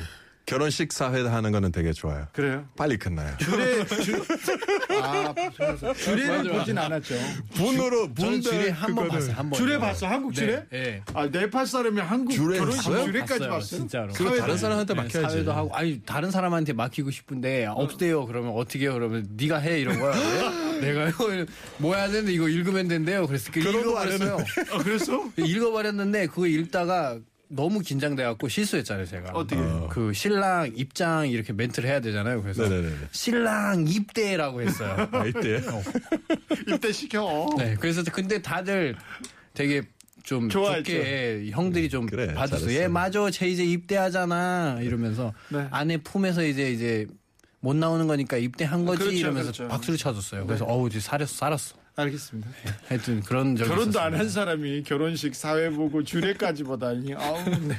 결혼식 0.46 0.92
사회 0.92 1.22
하는 1.22 1.52
거는 1.52 1.72
되게 1.72 1.92
좋아요. 1.92 2.26
그래요? 2.32 2.66
빨리 2.76 2.98
끝나요. 2.98 3.34
주례 3.38 3.84
주, 3.86 4.14
아. 5.02 5.34
주례를 5.94 6.52
보진 6.52 6.76
않았죠. 6.76 7.14
분으로 7.54 8.12
저는 8.14 8.42
주례 8.42 8.68
한번 8.70 9.08
봤어요. 9.08 9.32
한 9.32 9.48
번. 9.50 9.58
주례 9.58 9.78
봤어? 9.78 10.06
한국 10.06 10.34
주례? 10.34 10.56
네. 10.56 10.66
네. 10.70 11.02
아, 11.14 11.26
네팔 11.26 11.66
사람이 11.66 11.98
한국 12.00 12.32
주례 12.32 12.58
결혼식 12.58 12.84
봤어요? 12.84 13.04
주례까지 13.04 13.28
봤어요, 13.40 13.50
봤어요? 13.50 13.78
진짜로. 13.80 14.12
그거 14.12 14.36
다른 14.36 14.58
사람한테 14.58 14.94
네, 14.94 15.00
맡겨야지. 15.02 15.32
사회도 15.34 15.52
하고 15.52 15.74
아니 15.74 16.00
다른 16.04 16.30
사람한테 16.30 16.72
맡기고 16.74 17.10
싶은데 17.10 17.66
없대요. 17.66 18.26
그러면 18.26 18.52
어떻게 18.54 18.80
해요? 18.84 18.94
그러면 18.94 19.26
네가 19.30 19.58
해 19.58 19.80
이런 19.80 19.98
거야. 19.98 20.14
왜? 20.14 20.80
내가요? 20.92 21.12
뭐 21.78 21.94
해야 21.94 22.08
되는데 22.08 22.32
이거 22.32 22.48
읽으면 22.48 22.88
된대요. 22.88 23.26
그래서 23.26 23.50
그 23.50 23.60
읽어버렸어요. 23.60 24.36
아, 24.72 24.78
그랬어? 24.82 25.24
읽어버렸는데 25.38 26.26
그거 26.26 26.46
읽다가 26.46 27.18
너무 27.54 27.80
긴장돼갖고 27.80 28.48
실수했잖아요 28.48 29.06
제가. 29.06 29.30
어떻게? 29.32 29.60
그 29.90 30.12
신랑 30.12 30.72
입장 30.74 31.28
이렇게 31.28 31.52
멘트를 31.52 31.88
해야 31.88 32.00
되잖아요. 32.00 32.42
그래서 32.42 32.68
네네네. 32.68 32.94
신랑 33.12 33.86
입대라고 33.86 34.62
했어요. 34.62 35.08
아, 35.12 35.24
이때. 35.26 35.60
입대 36.68 36.90
시켜. 36.92 37.48
네, 37.58 37.76
그래서 37.78 38.02
근데 38.12 38.42
다들 38.42 38.96
되게 39.54 39.82
좀 40.24 40.48
좋아했죠. 40.48 40.92
좋게 40.92 41.48
형들이 41.50 41.88
좀 41.88 42.06
그래, 42.06 42.28
받았어요. 42.34 42.60
잘했어. 42.66 42.82
예, 42.82 42.88
맞아, 42.88 43.30
쟤 43.30 43.46
이제 43.48 43.64
입대하잖아 43.64 44.78
이러면서 44.80 45.32
네. 45.50 45.66
아내 45.70 45.98
품에서 45.98 46.44
이제 46.44 46.70
이제 46.72 47.06
못 47.60 47.76
나오는 47.76 48.06
거니까 48.06 48.36
입대한 48.36 48.84
거지 48.84 49.00
그렇죠, 49.00 49.16
이러면서 49.16 49.52
그렇죠. 49.52 49.68
박수를 49.68 49.98
쳐줬어요. 49.98 50.46
그래서 50.46 50.64
어우, 50.64 50.88
이제 50.88 50.98
살았어, 50.98 51.34
살았어. 51.34 51.76
알겠습니다. 51.96 52.50
하여튼 52.88 53.20
그런 53.22 53.54
결혼도 53.54 54.00
안. 54.00 54.14
한 54.14 54.28
사람이 54.28 54.82
결혼식 54.82 55.34
사회 55.34 55.70
보고 55.70 56.02
주례까지 56.02 56.64
보다니. 56.64 57.14
아우, 57.18 57.38
네. 57.60 57.76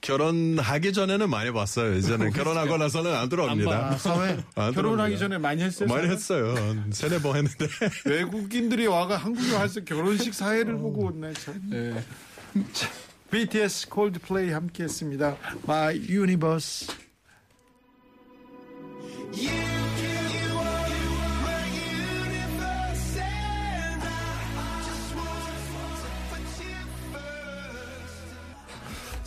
결혼하기 0.00 0.92
전에는 0.92 1.30
많이 1.30 1.50
봤어요. 1.50 1.94
이제는 1.94 2.30
결혼하고 2.32 2.76
나서는 2.76 3.14
안 3.14 3.28
들어옵니다. 3.28 3.88
아, 3.88 3.96
사회 3.96 4.32
안 4.54 4.72
결혼하기 4.74 5.16
들어옵니다. 5.16 5.18
전에 5.18 5.38
많이 5.38 5.62
했어요. 5.62 5.88
많이? 5.88 6.08
했어요. 6.08 6.54
세네 6.90 7.20
번 7.20 7.36
했는데. 7.36 7.66
외국인들이 8.04 8.86
와가 8.86 9.16
한국에 9.16 9.54
와서 9.54 9.80
결혼식 9.80 10.34
사회를 10.34 10.76
보고 10.76 11.06
온네 11.06 11.32
참. 11.34 11.60
네. 11.70 12.04
자, 12.72 12.88
BTS 13.30 13.88
콜드플레이 13.88 14.50
함께했습니다. 14.52 15.36
My 15.66 15.96
Universe. 16.08 16.86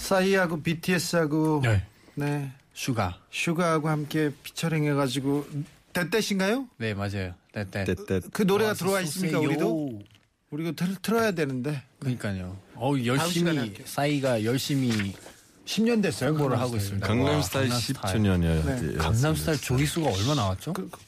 싸이하고 0.08 0.62
BTS하고 0.62 1.62
네. 1.64 1.86
네 2.16 2.52
슈가. 2.74 3.20
슈가하고 3.32 3.90
함께 3.90 4.32
피처링 4.44 4.86
해가지고 4.86 5.46
대떼신가요? 5.94 6.68
네, 6.78 6.94
맞아요. 6.94 7.34
네, 7.54 7.66
네. 7.70 7.84
때때 7.84 8.22
그 8.32 8.44
노래가 8.44 8.70
와서 8.70 8.86
들어와 8.86 9.02
있습니까 9.02 9.38
쏘세요. 9.38 9.50
우리도? 9.50 10.02
우리가 10.52 10.72
틀, 10.72 10.96
틀어야 11.02 11.32
되는데 11.32 11.84
그러니까요. 12.00 12.58
어우, 12.76 12.98
시간에 12.98 13.58
열심히. 13.58 13.76
싸이가 13.84 14.44
열심히 14.46 15.14
10년 15.66 16.02
됐어요 16.02 16.34
강남 16.34 16.60
하고. 16.60 16.78
있습니다. 16.78 17.06
강남 17.06 17.36
와, 17.36 17.42
스타일 17.42 17.68
강남 17.68 17.82
스타일. 17.82 18.16
10주년이에요. 18.16 18.66
네. 18.66 18.98
강남스타일 18.98 19.60
조회수가 19.60 20.10
얼마 20.10 20.36
나왔죠? 20.36 20.72
그, 20.72 20.90
그, 20.90 21.00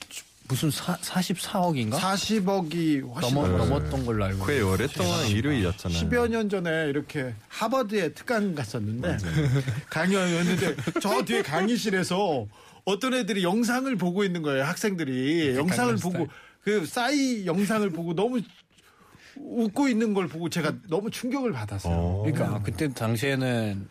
무슨 0.50 0.72
사, 0.72 0.98
44억인가? 0.98 1.94
40억이 2.00 3.14
훨씬 3.14 3.36
넘어. 3.36 3.48
넘었던 3.48 4.04
걸로 4.04 4.26
알고 4.26 4.46
꽤 4.48 4.56
있어요. 4.58 4.72
오랫동안 4.72 5.20
1위였잖아요. 5.28 6.10
10여 6.10 6.28
년 6.28 6.50
전에 6.50 6.88
이렇게 6.90 7.36
하버드에 7.50 8.14
특강 8.14 8.56
갔었는데 8.56 9.18
강연이었는데 9.92 10.76
저 11.02 11.24
뒤에 11.24 11.44
강의실에서 11.44 12.48
어떤 12.84 13.14
애들이 13.14 13.44
영상을 13.44 13.96
보고 13.98 14.24
있는 14.24 14.42
거예요 14.42 14.64
학생들이 14.64 15.56
영상을 15.56 15.96
보고 15.98 16.28
그 16.64 16.84
싸이 16.84 17.46
영상을 17.46 17.88
보고 17.92 18.16
너무 18.16 18.42
웃고 19.42 19.88
있는 19.88 20.14
걸 20.14 20.28
보고 20.28 20.50
제가 20.50 20.74
너무 20.90 21.10
충격을 21.10 21.52
받았어요. 21.52 21.94
어. 21.94 22.24
그러니까 22.26 22.62
그때 22.62 22.88
당시에는 22.88 23.88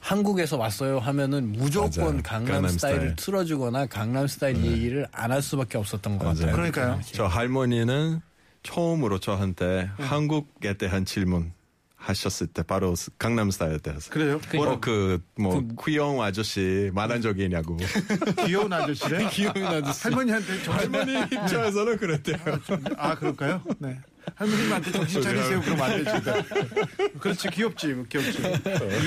한국에서 0.00 0.56
왔어요 0.56 0.98
하면은 0.98 1.52
무조건. 1.52 2.22
강남, 2.22 2.44
강남 2.52 2.68
스타일을 2.70 3.00
스타일. 3.00 3.16
틀어주거나 3.16 3.86
강남 3.86 4.26
스타일 4.26 4.56
얘기를 4.64 5.06
안 5.12 5.30
할 5.32 5.42
수밖에 5.42 5.78
없었던 5.78 6.18
것 6.18 6.24
맞아요. 6.24 6.36
같아요. 6.38 6.52
그러니까요. 6.56 7.00
저 7.12 7.26
할머니는 7.26 8.20
처음으로 8.62 9.18
저한테 9.18 9.88
한국에 9.98 10.74
대한 10.76 11.04
질문 11.04 11.52
하셨을 11.96 12.46
때 12.48 12.62
바로 12.62 12.94
강남 13.18 13.50
스타일 13.50 13.78
때였어요. 13.80 14.10
그래요? 14.10 14.40
뭐 14.54 14.78
그뭐 14.80 15.68
귀여운 15.84 16.20
아저씨 16.24 16.90
만난 16.94 17.20
적이 17.20 17.44
있냐고. 17.44 17.76
귀여운 18.46 18.72
아저씨래? 18.72 19.28
귀여운 19.32 19.56
아저씨. 19.64 20.02
할머니한테 20.04 20.62
정신 20.62 20.94
할머니 20.94 21.24
입장에서는 21.24 21.96
그랬대요. 21.98 22.36
아 22.96 23.14
그럴까요? 23.16 23.62
네. 23.78 23.98
할머님한테 24.34 24.92
정신 24.92 25.22
차리세요. 25.22 25.60
그러면 25.62 25.82
안 25.90 26.04
되지. 26.04 26.10
그렇지 27.20 27.48
귀엽지 27.48 27.94
귀엽지. 28.08 28.38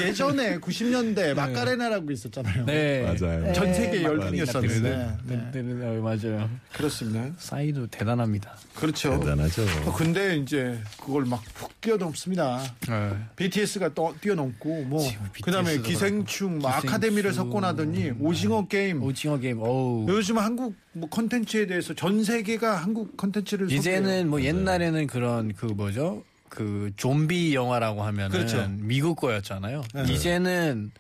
예전에 0.06 0.58
90년대 0.60 1.34
마카레나라고 1.34 2.12
있었잖아요. 2.12 2.66
네. 2.66 3.02
맞아요. 3.04 3.54
전 3.54 3.74
세계 3.74 4.02
맞아요. 4.02 4.20
열풍이었었는데. 4.20 4.90
네. 4.90 5.18
네. 5.26 5.52
네. 5.54 5.62
네. 5.62 6.00
맞아요. 6.00 6.50
그렇습니다. 6.74 7.26
싸이도 7.38 7.88
대단합니다. 7.88 8.56
그렇죠. 8.76 9.20
대단하죠. 9.20 9.64
어, 9.86 9.94
근데 9.94 10.38
이제 10.38 10.80
그걸 11.00 11.26
막 11.26 11.42
푹 11.54 11.80
뛰어넘습니다. 11.82 12.62
네. 12.88 13.12
BTS가 13.36 13.94
또 13.94 14.16
뛰어넘고 14.22 14.84
뭐 14.84 15.04
그다음에. 15.44 15.78
기생충, 15.82 16.60
뭐 16.60 16.70
기생충. 16.70 16.90
아카데미를 16.90 17.34
석권하더니 17.34 18.12
오징어 18.20 18.68
게임. 18.68 19.02
오징어 19.04 19.38
게임. 19.40 19.60
어우. 19.60 20.06
요즘 20.10 20.38
한국 20.38 20.76
뭐 20.94 21.10
컨텐츠에 21.10 21.68
대해서 21.68 21.94
전 21.94 22.24
세계가 22.24 22.76
한국 22.78 23.16
컨텐츠를 23.18 23.72
이제는 23.72 24.30
뭐 24.30 24.42
옛날에는 24.42 25.08
그런 25.08 25.54
그 25.54 25.66
뭐죠? 25.68 26.24
그 26.50 26.92
좀비 26.98 27.56
영화라고 27.56 28.04
하면은 28.04 28.32
그렇죠. 28.32 28.68
미국 28.70 29.16
거였잖아요. 29.16 29.84
이제는 30.10 30.92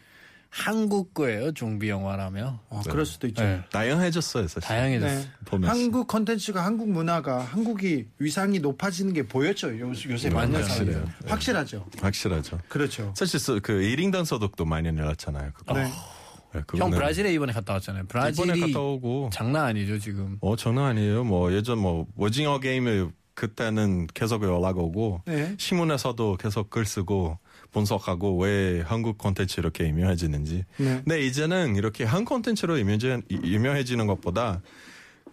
한국 0.49 1.13
거예요. 1.13 1.51
좀비 1.53 1.89
영화라면. 1.89 2.59
어, 2.69 2.81
그럴 2.89 3.05
수도 3.05 3.27
있죠. 3.27 3.41
네. 3.43 3.61
다양해졌어요, 3.71 4.47
사실. 4.47 4.61
다양해졌어. 4.67 5.13
네. 5.21 5.27
보면서. 5.45 5.73
한국 5.73 6.07
컨텐츠가 6.07 6.63
한국 6.65 6.89
문화가 6.89 7.39
한국이 7.39 8.07
위상이 8.19 8.59
높아지는 8.59 9.13
게 9.13 9.25
보였죠. 9.27 9.77
요, 9.79 9.91
요새 10.09 10.29
많은 10.29 10.51
맞아요. 10.51 10.65
사회에. 10.65 10.77
확실해요. 10.93 11.05
확실하죠. 11.27 11.85
확실하죠. 11.99 12.59
그렇죠. 12.67 13.13
사실 13.15 13.39
그- 13.45 13.59
그 13.61 13.73
1인당 13.81 14.25
소득도 14.25 14.65
많이 14.65 14.91
늘었잖아요. 14.91 15.51
그거. 15.53 15.73
네. 15.73 15.89
네, 16.53 16.61
형 16.77 16.89
브라질에 16.91 17.33
이번에 17.33 17.53
갔다 17.53 17.73
왔잖아요. 17.73 18.05
브라질이 18.07 18.59
갔다 18.59 18.79
오고 18.79 19.29
장난 19.31 19.65
아니죠 19.65 19.97
지금. 19.99 20.37
어 20.41 20.55
장난 20.55 20.85
아니에요. 20.85 21.23
뭐 21.23 21.53
예전 21.53 21.79
뭐 21.79 22.07
오징어 22.17 22.59
게임을 22.59 23.11
그때는 23.33 24.07
계속 24.13 24.43
연락 24.43 24.77
오고 24.77 25.21
네. 25.25 25.55
신문에서도 25.57 26.37
계속 26.37 26.69
글 26.69 26.85
쓰고 26.85 27.39
분석하고 27.71 28.37
왜 28.39 28.81
한국 28.81 29.17
콘텐츠 29.17 29.59
이렇게 29.59 29.87
유명해지는지. 29.87 30.65
네. 30.77 31.01
근데 31.05 31.21
이제는 31.25 31.75
이렇게 31.77 32.03
한 32.03 32.25
콘텐츠로 32.25 32.75
유명해지- 32.75 33.23
유명해지는 33.45 34.05
것보다 34.07 34.61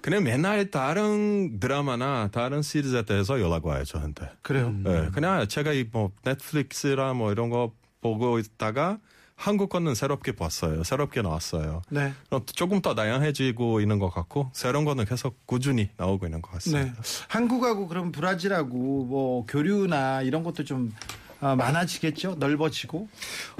그냥 0.00 0.22
맨날 0.22 0.70
다른 0.70 1.58
드라마나 1.58 2.28
다른 2.30 2.62
시리즈에 2.62 3.02
대해서 3.02 3.40
연락 3.40 3.66
와요 3.66 3.82
저한테. 3.84 4.30
그래요. 4.42 4.72
네, 4.84 5.08
그냥 5.12 5.48
제가 5.48 5.72
이뭐 5.72 6.12
넷플릭스라 6.24 7.14
뭐 7.14 7.32
이런 7.32 7.50
거 7.50 7.72
보고 8.00 8.38
있다가 8.38 8.98
한국 9.38 9.68
거는 9.68 9.94
새롭게 9.94 10.32
봤어요. 10.32 10.82
새롭게 10.82 11.22
나왔어요. 11.22 11.82
네. 11.90 12.12
그럼 12.26 12.42
조금 12.54 12.82
더 12.82 12.96
다양해지고 12.96 13.80
있는 13.80 14.00
것 14.00 14.10
같고 14.10 14.50
새로운 14.52 14.84
거는 14.84 15.04
계속 15.04 15.46
꾸준히 15.46 15.90
나오고 15.96 16.26
있는 16.26 16.42
것 16.42 16.50
같습니다. 16.54 16.92
네. 16.92 16.92
한국하고 17.28 17.86
그럼 17.86 18.10
브라질하고 18.10 19.04
뭐 19.04 19.46
교류나 19.46 20.22
이런 20.22 20.42
것도 20.42 20.64
좀 20.64 20.92
아, 21.40 21.54
많아지겠죠? 21.54 22.34
넓어지고. 22.40 23.08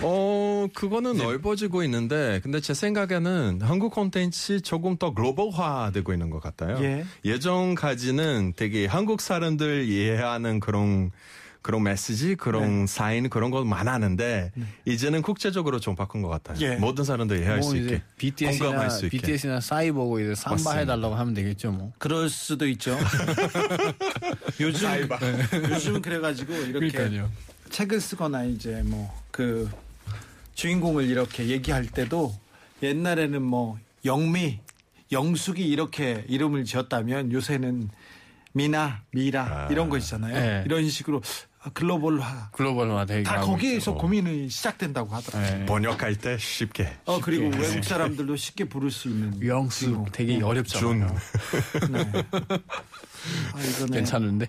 어, 0.02 0.66
그거는 0.74 1.16
넓어지고 1.16 1.84
있는데, 1.84 2.40
근데 2.42 2.60
제 2.60 2.74
생각에는 2.74 3.60
한국 3.62 3.94
콘텐츠 3.94 4.60
조금 4.62 4.96
더 4.96 5.14
글로벌화 5.14 5.92
되고 5.94 6.12
있는 6.12 6.28
것 6.28 6.42
같아요. 6.42 6.76
예. 6.82 7.04
예전까지는 7.24 8.54
되게 8.56 8.86
한국 8.86 9.20
사람들 9.20 9.84
이해하는 9.84 10.58
그런, 10.58 11.12
그런 11.62 11.82
메시지, 11.82 12.34
그런 12.34 12.80
네. 12.80 12.86
사인, 12.86 13.28
그런 13.28 13.50
거 13.50 13.64
많았는데, 13.64 14.52
이제는 14.84 15.22
국제적으로 15.22 15.80
좀 15.80 15.96
바꾼 15.96 16.22
것 16.22 16.28
같아요. 16.28 16.58
예. 16.60 16.76
모든 16.76 17.04
사람들 17.04 17.38
이해할 17.38 17.58
뭐 17.58 17.70
수 17.70 17.76
있게. 17.76 18.02
BTS나 18.16 18.64
공감할 18.66 18.90
수 18.90 19.06
있게. 19.06 19.18
BTS나 19.18 19.60
싸이 19.60 19.90
보고 19.90 20.20
이제 20.20 20.34
삼바 20.34 20.54
맞습니다. 20.54 20.80
해달라고 20.80 21.14
하면 21.14 21.34
되겠죠 21.34 21.72
뭐. 21.72 21.92
그럴 21.98 22.28
수도 22.28 22.66
있죠. 22.68 22.96
요즘 24.60 24.88
요즘은 25.70 26.02
그래가지고 26.02 26.52
이렇게 26.54 27.22
책을 27.70 28.00
쓰거나 28.00 28.44
이제 28.44 28.82
뭐 28.84 29.18
그 29.38 29.70
주인공을 30.56 31.04
이렇게 31.04 31.46
얘기할 31.46 31.86
때도 31.86 32.34
옛날에는 32.82 33.40
뭐 33.40 33.78
영미, 34.04 34.58
영숙이 35.12 35.64
이렇게 35.64 36.24
이름을 36.26 36.64
지었다면 36.64 37.30
요새는 37.30 37.88
미나, 38.52 39.02
미라 39.12 39.42
아. 39.44 39.68
이런 39.70 39.88
거 39.88 39.96
있잖아요. 39.98 40.34
네. 40.34 40.62
이런 40.66 40.88
식으로 40.88 41.22
글로벌화 41.74 42.50
글로벌화 42.52 43.04
되게 43.04 43.22
다 43.24 43.38
하고 43.38 43.52
거기에서. 43.52 43.94
고민이 43.94 44.48
시작된다고 44.48 45.14
하더라고요. 45.14 45.58
네. 45.58 45.66
번역할 45.66 46.16
때 46.16 46.38
쉽게. 46.38 46.96
어 47.04 47.20
그리고 47.20 47.48
외국 47.56 47.84
사람들도 47.84 48.36
쉽게 48.36 48.64
부를 48.64 48.90
수 48.90 49.08
있는 49.08 49.44
영수 49.46 49.80
주인공. 49.86 50.06
되게 50.12 50.34
준. 50.34 50.44
어렵잖아요. 50.44 51.16
네. 51.90 52.12
아, 53.52 53.60
이거는 53.62 53.90
괜찮은데? 53.92 54.48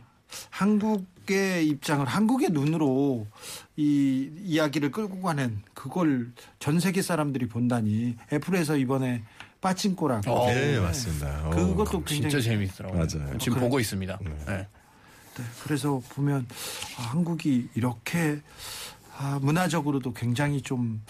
한국의 0.52 1.68
입장을 1.68 2.06
한국의 2.06 2.50
눈으로 2.52 3.28
이 3.76 4.30
이야기를 4.44 4.92
끌고 4.92 5.22
가는 5.22 5.62
그걸 5.74 6.32
전 6.60 6.80
세계 6.80 7.02
사람들이 7.02 7.48
본다니 7.48 8.16
애플에서 8.32 8.78
이번에 8.78 9.24
빠친코라고 9.62 10.32
어, 10.32 10.48
네, 10.48 10.80
맞습니다. 10.80 11.48
어. 11.48 11.50
그것도 11.52 12.04
굉장히 12.04 12.22
진짜 12.22 12.42
재밌더라고요. 12.42 12.98
맞아요. 12.98 13.38
지금 13.38 13.56
그래. 13.56 13.66
보고 13.66 13.80
있습니다. 13.80 14.20
네. 14.48 14.68
네, 15.38 15.44
그래서 15.64 16.02
보면 16.10 16.48
아, 16.98 17.02
한국이 17.04 17.70
이렇게 17.76 18.40
아, 19.18 19.40
문화적으로도 19.42 20.14
굉장히 20.14 20.62
좀 20.62 21.04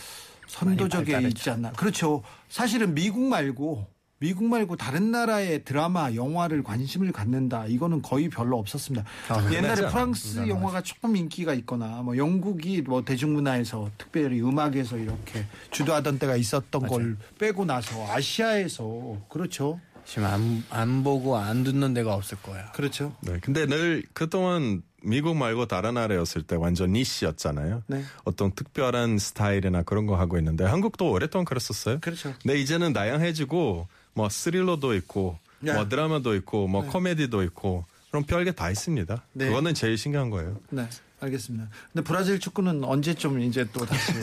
선도적에. 0.47 1.19
있지 1.27 1.49
않나. 1.51 1.71
그렇죠. 1.73 2.23
사실은 2.49 2.93
미국 2.95 3.21
말고 3.21 3.85
미국 4.19 4.45
말고 4.45 4.75
다른 4.75 5.11
나라의 5.11 5.63
드라마, 5.63 6.13
영화를 6.13 6.61
관심을 6.61 7.13
갖는다. 7.13 7.65
이거는 7.67 8.01
거의 8.01 8.29
별로 8.29 8.57
없었습니다. 8.59 9.05
아, 9.29 9.51
옛날에 9.51 9.79
않아요. 9.79 9.89
프랑스 9.89 10.47
영화가 10.47 10.81
조금 10.81 11.15
인기가 11.15 11.53
있거나 11.53 12.01
뭐 12.01 12.17
영국이 12.17 12.81
뭐 12.81 13.03
대중문화에서 13.03 13.89
특별히 13.97 14.41
음악에서 14.41 14.97
이렇게 14.97 15.45
주도하던 15.71 16.19
때가 16.19 16.35
있었던 16.35 16.87
걸 16.87 17.17
빼고 17.37 17.63
나서 17.63 18.05
아시아에서 18.11 19.17
그렇죠. 19.29 19.79
지금 20.05 20.25
안, 20.25 20.63
안 20.69 21.03
보고 21.03 21.37
안 21.37 21.63
듣는 21.63 21.93
데가 21.93 22.13
없을 22.13 22.37
거야. 22.41 22.71
그렇죠. 22.73 23.15
네, 23.21 23.37
근데 23.41 23.67
늘 23.67 24.03
그동안 24.13 24.81
미국 25.01 25.37
말고 25.37 25.67
다른 25.67 25.93
나라였을 25.93 26.43
때 26.43 26.57
완전 26.57 26.91
니시였잖아요. 26.91 27.83
네. 27.87 28.03
어떤 28.25 28.51
특별한 28.51 29.17
스타일이나 29.17 29.83
그런 29.83 30.07
거 30.07 30.17
하고 30.17 30.37
있는데 30.37 30.65
한국도 30.65 31.09
오랫동안 31.09 31.45
그랬었어요. 31.45 31.99
그렇죠. 32.01 32.33
근데 32.41 32.59
이제는 32.59 32.91
다양해지고 32.91 33.87
뭐 34.13 34.29
스릴러도 34.29 34.95
있고 34.95 35.37
네. 35.59 35.73
뭐 35.73 35.87
드라마도 35.87 36.35
있고 36.35 36.67
뭐 36.67 36.85
코미디도 36.85 37.43
있고 37.43 37.85
그럼 38.09 38.23
별게 38.23 38.51
다 38.51 38.69
있습니다. 38.69 39.23
네. 39.33 39.47
그거는 39.47 39.73
제일 39.73 39.97
신기한 39.97 40.29
거예요. 40.29 40.57
네. 40.69 40.87
알겠습니다. 41.21 41.67
근데 41.91 42.03
브라질 42.07 42.39
축구는 42.39 42.83
언제쯤 42.83 43.41
이제 43.41 43.67
또 43.73 43.85
다시 43.85 44.13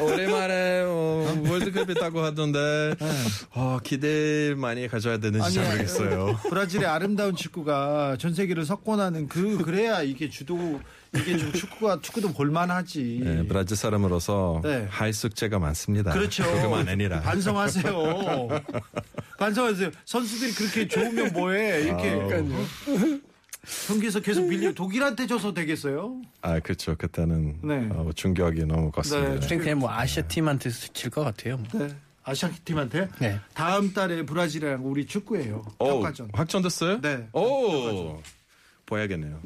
오랜만에 0.00 0.82
어, 0.86 1.42
월드컵 1.48 1.90
있다고 1.90 2.20
하던데 2.20 2.94
어, 3.50 3.78
기대 3.82 4.54
많이 4.56 4.86
가져야 4.88 5.18
되는지 5.18 5.54
잘 5.54 5.64
모르겠어요. 5.66 6.38
브라질의 6.48 6.86
아름다운 6.86 7.34
축구가 7.34 8.16
전 8.18 8.34
세계를 8.34 8.64
석권하는 8.64 9.28
그 9.28 9.58
그래야 9.58 10.02
이게 10.02 10.30
주도 10.30 10.80
이게 11.14 11.36
좀 11.36 11.52
축구가 11.52 12.00
축구도 12.02 12.32
볼만하지. 12.32 13.20
네, 13.24 13.46
브라질 13.46 13.76
사람으로서 13.76 14.60
네. 14.62 14.86
할 14.90 15.12
숙제가 15.12 15.58
많습니다. 15.58 16.12
그렇죠. 16.12 16.44
그것만 16.44 16.88
아니라. 16.88 17.20
반성하세요. 17.20 18.48
반성하세요. 19.38 19.90
선수들이 20.04 20.52
그렇게 20.52 20.88
좋으면 20.88 21.32
뭐해? 21.32 21.82
이렇게 21.82 22.18
경기에서 23.86 24.20
계속 24.20 24.46
밀려 24.46 24.72
독일한테 24.72 25.26
져서 25.26 25.52
되겠어요? 25.54 26.20
아, 26.40 26.58
그렇죠. 26.60 26.96
그때는 26.96 27.58
네. 27.62 27.88
어, 27.92 28.10
충격이 28.14 28.64
너무 28.64 28.90
컸습니다. 28.90 29.46
네. 29.46 29.56
그냥 29.56 29.78
뭐 29.78 29.90
아시아 29.90 30.22
팀한테 30.22 30.70
질것 30.70 31.24
같아요. 31.24 31.62
네. 31.74 31.88
아시아 32.22 32.50
팀한테 32.64 33.08
네. 33.18 33.40
다음 33.54 33.92
달에 33.92 34.24
브라질이랑 34.24 34.86
우리 34.86 35.06
축구예요. 35.06 35.64
오. 35.78 36.02
확정됐어요? 36.32 37.00
네. 37.00 37.26
오, 37.32 38.20
보야겠네요. 38.88 39.40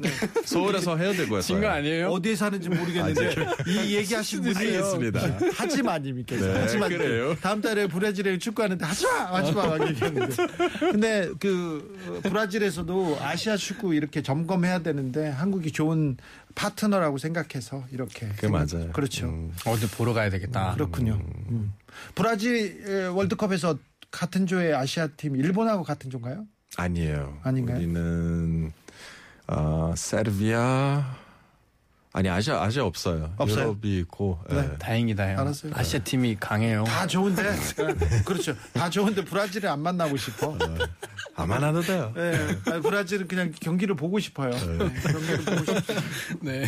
서울에서 0.45 0.95
해야 0.97 1.11
되고 1.11 1.39
진거 1.41 1.67
아니에요? 1.67 2.07
어디에 2.07 2.35
사는지 2.35 2.69
모르겠는데 2.69 3.35
이 3.67 3.95
얘기하신 3.95 4.41
분이에요. 4.41 4.85
알겠습니다. 4.85 5.19
하지마님께서 5.53 6.47
네, 6.47 6.59
하지마 6.61 6.87
그래요? 6.87 7.35
다음 7.41 7.61
달에 7.61 7.87
브라질에 7.87 8.37
축구하는데 8.37 8.83
하지마 8.85 9.11
하지마 9.35 9.67
막 9.67 9.87
얘기했는데 9.89 10.35
근데 10.79 11.29
그 11.39 11.97
어, 12.07 12.29
브라질에서도 12.29 13.17
아시아 13.19 13.57
축구 13.57 13.93
이렇게 13.93 14.21
점검해야 14.21 14.79
되는데 14.79 15.27
한국이 15.27 15.71
좋은 15.71 16.15
파트너라고 16.55 17.17
생각해서 17.17 17.83
이렇게 17.91 18.29
그 18.37 18.45
맞아요. 18.45 18.91
그렇죠 18.93 19.25
음, 19.27 19.51
어디 19.65 19.89
보러 19.89 20.13
가야 20.13 20.29
되겠다. 20.29 20.73
그렇군요 20.75 21.19
음. 21.49 21.73
브라질 22.15 22.81
에, 22.87 23.05
월드컵에서 23.07 23.77
같은 24.09 24.47
조의 24.47 24.73
아시아 24.73 25.07
팀 25.17 25.35
일본하고 25.35 25.83
같은 25.83 26.09
조인가요? 26.09 26.45
아니에요. 26.77 27.39
아닌가요? 27.43 27.77
우리는 27.77 28.71
어, 29.47 29.93
세르비아 29.95 31.23
아니 32.15 32.29
아시아 32.29 32.61
아시아 32.61 32.85
없어요. 32.85 33.33
없어요? 33.37 33.75
유럽이 33.81 33.99
있고. 34.01 34.39
네. 34.47 34.57
예. 34.57 34.77
다행이다요. 34.77 35.39
알았어요. 35.39 35.71
아시아 35.75 35.99
팀이 35.99 36.37
강해요. 36.39 36.83
다 36.83 37.07
좋은데 37.07 37.43
그렇죠 38.23 38.55
다 38.71 38.87
좋은데 38.87 39.25
브라질을 39.25 39.67
안 39.67 39.79
만나고 39.79 40.15
싶어. 40.17 40.55
아만 41.35 41.63
하도 41.63 41.81
돼요. 41.81 42.13
네, 42.15 42.55
아니, 42.71 42.81
브라질은 42.83 43.27
그냥 43.27 43.51
경기를 43.59 43.95
보고 43.95 44.19
싶어요. 44.19 44.51
네, 44.51 44.77
경기를 45.01 45.37
보고 45.43 45.65
싶어요. 45.65 45.99
네. 46.41 46.65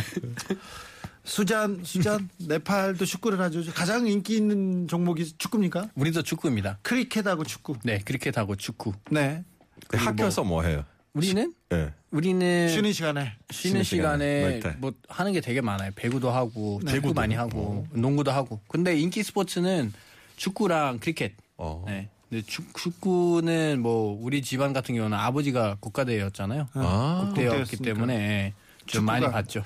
수잔, 1.22 1.80
수잔, 1.84 2.28
네팔도 2.38 3.04
축구를 3.04 3.40
하죠. 3.40 3.62
가장 3.72 4.06
인기 4.06 4.36
있는 4.36 4.86
종목이 4.88 5.36
축구입니까? 5.38 5.90
우리도 5.94 6.22
축구입니다. 6.22 6.78
크리켓하고 6.82 7.44
축구. 7.44 7.76
네, 7.84 8.00
크리켓하고 8.04 8.56
축구. 8.56 8.92
네. 9.10 9.44
그 9.86 9.96
학교에서 9.96 10.42
뭐 10.42 10.62
해요? 10.62 10.84
우리는 11.16 11.54
예. 11.72 11.92
우리는 12.10 12.68
쉬는 12.68 12.92
시간에. 12.92 13.32
쉬는 13.50 13.70
쉬는 13.70 13.82
시간에 13.84 14.56
시간에 14.60 14.76
뭐뭐 14.78 14.94
하는 15.08 15.32
게 15.32 15.40
되게 15.40 15.60
많아요. 15.62 15.90
배구도 15.96 16.30
하고 16.30 16.80
네. 16.84 16.92
축구 16.92 17.14
많이 17.14 17.34
하고 17.34 17.86
농구도 17.92 18.30
하고. 18.30 18.60
근데 18.68 18.98
인기 18.98 19.22
스포츠는 19.22 19.92
축구랑 20.36 20.98
크리켓. 20.98 21.32
어. 21.56 21.82
네. 21.86 22.10
근데 22.28 22.44
축, 22.46 22.66
축구는 22.76 23.80
뭐 23.80 24.18
우리 24.20 24.42
집안 24.42 24.72
같은 24.74 24.94
경우는 24.94 25.16
아버지가 25.16 25.78
국가대회였잖아요. 25.80 26.68
아, 26.74 27.22
국대였기 27.26 27.76
국대였으니까. 27.76 27.84
때문에 27.84 28.52
좀 28.84 29.02
축구가- 29.02 29.06
많이 29.06 29.26
봤죠. 29.30 29.64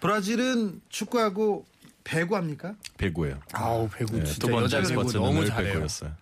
브라질은 0.00 0.82
축구하고 0.88 1.64
배구 2.04 2.36
합니까? 2.36 2.74
배구예요. 2.96 3.40
아우 3.52 3.88
배구 3.88 4.18
예, 4.20 4.24
진짜 4.24 4.46
두 4.46 4.52
번째 4.52 4.76
여자 4.76 4.88
배구 4.88 5.12
너무 5.12 5.40
늘 5.40 5.46
잘해요. 5.48 5.72
배구였어요. 5.74 6.12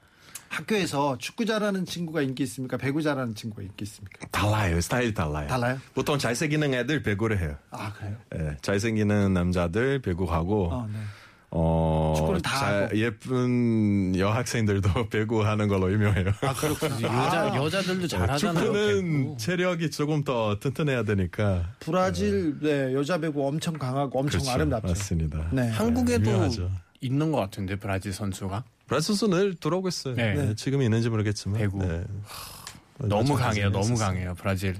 학교에서 0.50 1.16
축구 1.18 1.46
잘하는 1.46 1.86
친구가 1.86 2.22
인기 2.22 2.42
있습니까? 2.42 2.76
배구 2.76 3.02
잘하는 3.02 3.36
친구가 3.36 3.62
인기 3.62 3.84
있습니까? 3.84 4.26
달라요. 4.32 4.80
스타일이 4.80 5.14
달라요. 5.14 5.46
달라요? 5.46 5.78
보통 5.94 6.18
잘생기는 6.18 6.74
애들 6.74 7.02
배구를 7.04 7.38
해요. 7.38 7.54
아, 7.70 7.92
그래요? 7.92 8.16
예, 8.34 8.56
잘생기는 8.60 9.32
남자들 9.32 10.02
배구하고 10.02 10.70
어, 10.72 10.88
네. 10.92 10.98
어, 11.52 12.14
축구를 12.16 12.42
다 12.42 12.58
잘- 12.58 12.82
하고. 12.84 12.98
예쁜 12.98 14.16
여학생들도 14.18 14.90
배구하는 15.10 15.68
걸로 15.68 15.92
유명해요. 15.92 16.32
아, 16.42 16.52
그렇구나. 16.54 16.96
여자 17.00 17.54
여자들도 17.54 18.08
잘하잖아요. 18.08 18.64
축구는 18.64 19.22
배구. 19.22 19.36
체력이 19.38 19.90
조금 19.92 20.24
더 20.24 20.58
튼튼해야 20.58 21.04
되니까. 21.04 21.74
브라질 21.78 22.58
네, 22.60 22.92
여자 22.92 23.18
배구 23.18 23.46
엄청 23.46 23.74
강하고 23.78 24.18
엄청 24.18 24.40
그렇죠. 24.40 24.50
아름답죠. 24.50 24.88
맞습니다. 24.88 25.48
네. 25.52 25.68
한국에도 25.70 26.28
유명하죠. 26.28 26.70
있는 27.00 27.30
것 27.30 27.38
같은데 27.38 27.76
브라질 27.76 28.12
선수가 28.12 28.64
브라질 28.90 29.06
선수 29.06 29.28
늘 29.28 29.54
들어오고 29.54 29.86
있어요. 29.86 30.16
네. 30.16 30.34
네, 30.34 30.54
지금 30.56 30.82
있는지 30.82 31.08
모르겠지만. 31.08 31.60
배구. 31.60 31.78
네. 31.78 32.02
너무 32.98 33.36
강해요. 33.36 33.70
너무. 33.70 33.94
강해요. 33.94 34.34
브라질. 34.36 34.74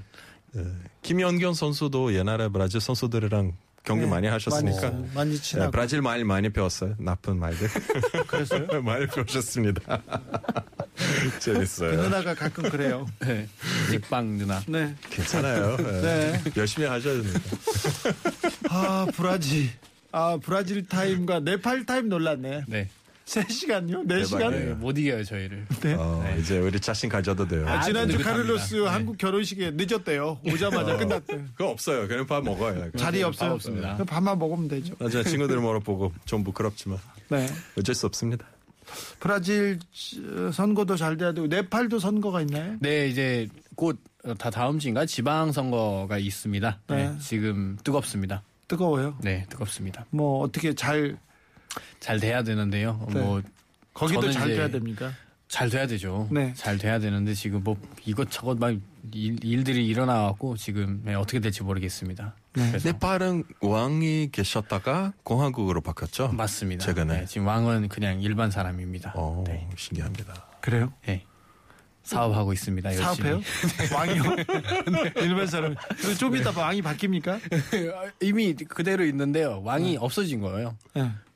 김연경 1.01 1.53
선수도 1.53 2.13
옛날에 2.13 2.49
브라질 2.49 2.81
선수들이랑 2.81 3.53
경기 3.85 4.03
네, 4.03 4.11
많이 4.11 4.27
하셨으니까. 4.27 4.91
많이, 4.91 5.07
많이 5.13 5.39
네. 5.39 5.71
브라질 5.71 6.01
말 6.01 6.25
많이 6.25 6.49
배웠어요. 6.49 6.95
나쁜 6.99 7.39
말들. 7.39 7.69
그랬어요? 8.27 8.67
많이 8.83 9.07
배우셨습니다. 9.07 10.01
그 10.93 11.39
재밌어요. 11.39 12.01
누나가 12.01 12.35
가끔 12.35 12.69
그래요. 12.69 13.07
네. 13.21 13.47
빅방 13.91 14.39
누나. 14.39 14.61
네. 14.67 14.93
괜찮아요. 15.09 15.77
네. 15.77 16.01
네. 16.01 16.51
열심히 16.57 16.85
하셔야 16.85 17.13
됩니다. 17.13 17.39
아, 18.69 19.07
브라질. 19.15 19.69
아, 20.11 20.37
브라질 20.43 20.85
타임과 20.85 21.39
네팔 21.39 21.85
타임 21.85 22.09
놀랐네. 22.09 22.65
네. 22.67 22.89
3시간요? 23.25 24.05
네, 24.05 24.21
4시간? 24.23 24.75
못 24.77 24.97
이겨요 24.97 25.23
저희를. 25.23 25.65
네. 25.81 25.93
어, 25.97 26.23
이제 26.39 26.57
우리 26.59 26.79
자신 26.79 27.09
가져도 27.09 27.47
돼요. 27.47 27.67
아, 27.67 27.81
지난주 27.81 28.17
느긋합니다. 28.17 28.43
카를로스 28.43 28.75
네. 28.75 28.87
한국 28.87 29.17
결혼식에 29.17 29.71
늦었대요. 29.75 30.39
오자마자 30.45 30.97
끝났대. 30.97 31.37
그거 31.55 31.69
없어요. 31.69 32.07
그냥 32.07 32.25
밥 32.27 32.43
먹어요. 32.43 32.91
자리 32.97 33.23
없어요. 33.23 33.49
밥 33.49 33.55
없습니다. 33.55 33.97
밥만 34.05 34.37
먹으면 34.39 34.67
되죠. 34.67 34.95
나중에 34.99 35.23
친구들 35.23 35.59
물어보고 35.59 36.11
좀 36.25 36.43
부끄럽지만 36.43 36.97
네. 37.29 37.47
어쩔 37.77 37.95
수 37.95 38.05
없습니다. 38.07 38.45
브라질 39.19 39.79
어, 40.35 40.51
선거도 40.51 40.97
잘 40.97 41.15
돼야 41.15 41.31
되고 41.31 41.47
네팔도 41.47 41.99
선거가 41.99 42.41
있나요? 42.41 42.75
네 42.79 43.07
이제 43.07 43.47
곧 43.75 43.97
다 44.37 44.51
다음 44.51 44.77
주인가 44.77 45.03
지방 45.07 45.51
선거가 45.51 46.19
있습니다. 46.19 46.79
네. 46.89 46.95
네. 47.09 47.17
지금 47.19 47.75
뜨겁습니다. 47.83 48.43
뜨거워요. 48.67 49.17
네 49.21 49.47
뜨겁습니다. 49.49 50.05
뭐 50.11 50.41
어떻게 50.43 50.75
잘 50.75 51.17
잘 51.99 52.19
돼야 52.19 52.43
되는데요. 52.43 53.05
네. 53.13 53.19
뭐 53.19 53.41
거기도 53.93 54.31
잘 54.31 54.49
돼야 54.49 54.69
됩니까? 54.69 55.11
잘 55.47 55.69
돼야 55.69 55.85
되죠. 55.85 56.29
네. 56.31 56.53
잘 56.55 56.77
돼야 56.77 56.97
되는데 56.99 57.33
지금 57.33 57.61
뭐 57.61 57.75
이것저것 58.05 58.57
막 58.57 58.73
일, 59.13 59.43
일들이 59.43 59.85
일어나갖고 59.85 60.55
지금 60.55 61.01
네, 61.03 61.13
어떻게 61.13 61.39
될지 61.41 61.61
모르겠습니다. 61.61 62.35
네. 62.53 62.77
네팔은 62.85 63.43
왕이 63.59 64.29
계셨다가 64.31 65.11
공화국으로 65.23 65.81
바뀌었죠. 65.81 66.29
맞습니다. 66.29 66.85
최근에. 66.85 67.19
네, 67.21 67.25
지금 67.25 67.47
왕은 67.47 67.89
그냥 67.89 68.21
일반 68.21 68.49
사람입니다. 68.49 69.11
어, 69.15 69.43
네. 69.45 69.67
신기합니다. 69.75 70.33
그래요? 70.61 70.93
네. 71.05 71.25
사업하고 72.03 72.53
있습니다. 72.53 72.89
열심히. 72.95 73.03
사업해요? 73.05 73.41
왕이요? 73.93 74.23
일반 75.17 75.47
사람. 75.47 75.75
좀 76.17 76.35
이따 76.35 76.51
왕이 76.57 76.81
바뀝니까? 76.81 77.39
이미 78.21 78.53
그대로 78.53 79.05
있는데요. 79.05 79.61
왕이 79.63 79.97
없어진 79.97 80.39
거예요. 80.39 80.77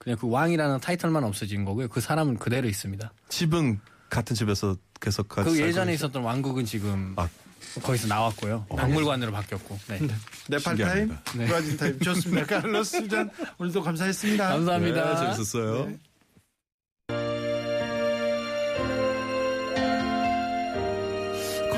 네. 0.05 0.13
그냥 0.13 0.17
그 0.19 0.29
왕이라는 0.29 0.79
타이틀만 0.79 1.23
없어진 1.23 1.65
거고요. 1.65 1.87
그 1.87 1.99
사람은 1.99 2.37
그대로 2.37 2.67
있습니다. 2.67 3.11
집은 3.29 3.79
같은 4.09 4.35
집에서 4.35 4.75
계속 5.01 5.27
같이 5.27 5.49
그 5.49 5.59
예전에 5.59 5.91
있- 5.93 5.95
있었던 5.95 6.23
왕국은 6.23 6.65
지금 6.65 7.13
아. 7.17 7.27
거기서 7.81 8.07
나왔고요. 8.07 8.67
박물관으로 8.69 9.31
바뀌었고. 9.31 9.77
네. 9.89 9.99
네팔 10.47 10.77
타임. 10.77 11.17
네. 11.35 11.45
브라질 11.47 11.75
타임 11.77 11.99
좋습니다. 11.99 12.45
칼로스 12.61 13.07
전 13.09 13.29
오늘도 13.57 13.81
감사했습니다. 13.81 14.47
감사합니다. 14.47 15.13
네, 15.13 15.19
재밌었어요. 15.19 15.85
네. 15.87 15.99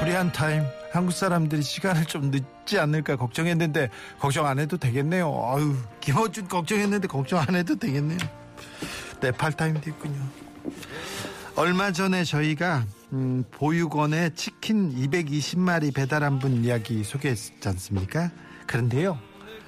코리안 0.08 0.32
타임 0.32 0.64
한국 0.93 1.12
사람들이 1.12 1.62
시간을 1.62 2.05
좀 2.05 2.32
늦지 2.32 2.80
않을까 2.80 3.18
걱정했는데 3.18 3.89
걱정 4.20 4.45
안 4.45 4.58
해도 4.58 4.78
되겠네요. 4.78 5.28
아유 5.53 5.76
김어준 5.99 6.47
걱정했는데 6.47 7.10
걱정 7.10 7.39
안 7.39 7.53
해도 7.55 7.76
되겠네요. 7.76 8.18
네팔 9.20 9.51
타임도 9.51 9.89
있군요. 9.89 10.18
얼마 11.58 11.91
전에 11.91 12.24
저희가 12.24 12.86
음, 13.12 13.43
보육원에 13.51 14.30
치킨 14.34 14.95
220마리 14.95 15.93
배달한 15.93 16.39
분 16.39 16.64
이야기 16.64 17.03
소개했지 17.03 17.51
않습니까? 17.66 18.32
그런데요. 18.66 19.20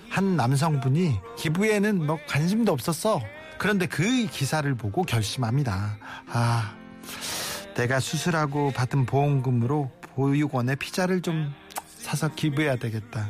한 0.10 0.38
남성분이 0.38 1.20
기부에는 1.38 2.06
뭐 2.08 2.18
관심도 2.30 2.72
없었어. 2.72 3.22
그런데 3.58 3.88
그 3.88 4.26
기사를 4.28 4.74
보고 4.76 5.04
결심합니다. 5.04 5.98
아, 6.32 6.76
내가 7.76 8.00
수술하고 8.00 8.72
받은 8.72 9.06
보험금으로 9.06 9.99
보육원에 10.16 10.76
피자를 10.76 11.22
좀 11.22 11.53
사서 11.97 12.30
기부해야 12.30 12.76
되겠다. 12.78 13.30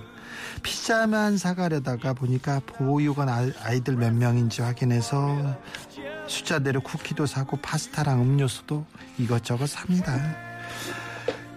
피자만 0.63 1.37
사가려다가 1.37 2.13
보니까 2.13 2.59
보육원 2.65 3.29
아- 3.29 3.51
아이들 3.63 3.95
몇 3.95 4.13
명인지 4.13 4.61
확인해서 4.61 5.57
숫자대로 6.27 6.81
쿠키도 6.81 7.25
사고 7.25 7.57
파스타랑 7.57 8.21
음료수도 8.21 8.85
이것저것 9.17 9.67
삽니다. 9.67 10.35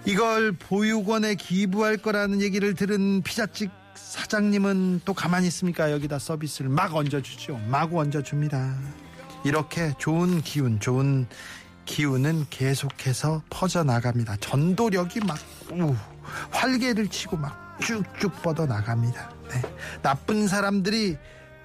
이걸 0.05 0.53
보육원에 0.53 1.35
기부할 1.37 1.97
거라는 1.97 2.41
얘기를 2.41 2.75
들은 2.75 3.23
피자집 3.23 3.71
사장님은 3.95 5.03
또 5.05 5.15
가만히 5.15 5.47
있습니까? 5.49 5.93
여기다 5.93 6.19
서비스를 6.19 6.71
막 6.71 6.95
얹어주죠. 6.95 7.61
마구 7.69 8.01
얹어줍니다. 8.01 8.77
이렇게 9.45 9.93
좋은 9.99 10.41
기운, 10.43 10.81
좋은 10.81 11.27
기운은 11.85 12.47
계속해서 12.51 13.43
퍼져나갑니다. 13.51 14.37
전도력이 14.37 15.21
막, 15.21 15.39
우, 15.73 15.95
활개를 16.51 17.09
치고 17.09 17.37
막 17.37 17.79
쭉쭉 17.81 18.43
뻗어 18.43 18.67
나갑니다. 18.67 19.31
네. 19.51 19.63
나쁜 20.03 20.47
사람들이 20.49 21.17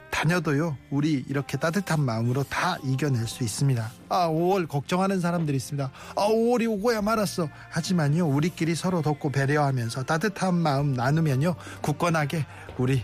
다녀도요, 0.09 0.78
우리 0.89 1.24
이렇게 1.30 1.57
따뜻한 1.57 2.01
마음으로 2.01 2.43
다 2.43 2.78
이겨낼 2.84 3.28
수 3.28 3.43
있습니다. 3.43 3.91
아, 4.09 4.28
5월 4.30 4.68
걱정하는 4.68 5.20
사람들이 5.20 5.57
있습니다. 5.57 5.91
아, 6.15 6.28
5월이 6.28 6.68
오고야 6.72 7.01
말았어. 7.01 7.49
하지만요, 7.70 8.26
우리끼리 8.28 8.74
서로 8.74 9.01
돕고 9.01 9.32
배려하면서 9.32 10.03
따뜻한 10.03 10.55
마음 10.55 10.93
나누면요, 10.93 11.55
굳건하게 11.82 12.45
우리, 12.78 13.03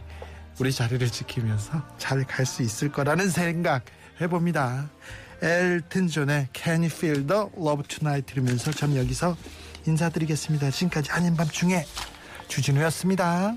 우리 0.60 0.72
자리를 0.72 1.08
지키면서 1.12 1.84
잘 1.98 2.24
갈 2.26 2.46
수 2.46 2.64
있을 2.64 2.92
거라는 2.92 3.30
생각 3.30 3.84
해봅니다. 4.22 4.90
엘튼 5.44 6.08
존의 6.08 6.48
Can 6.56 6.84
You 6.84 6.90
Feel 6.90 7.28
the 7.28 7.42
Love 7.58 7.84
Tonight 7.86 8.34
들으면서 8.34 8.72
전 8.72 8.96
여기서 8.96 9.36
인사드리겠습니다. 9.86 10.72
지금까지 10.72 11.12
아닌 11.12 11.36
밤중에 11.36 11.84
주진우였습니다. 12.48 13.54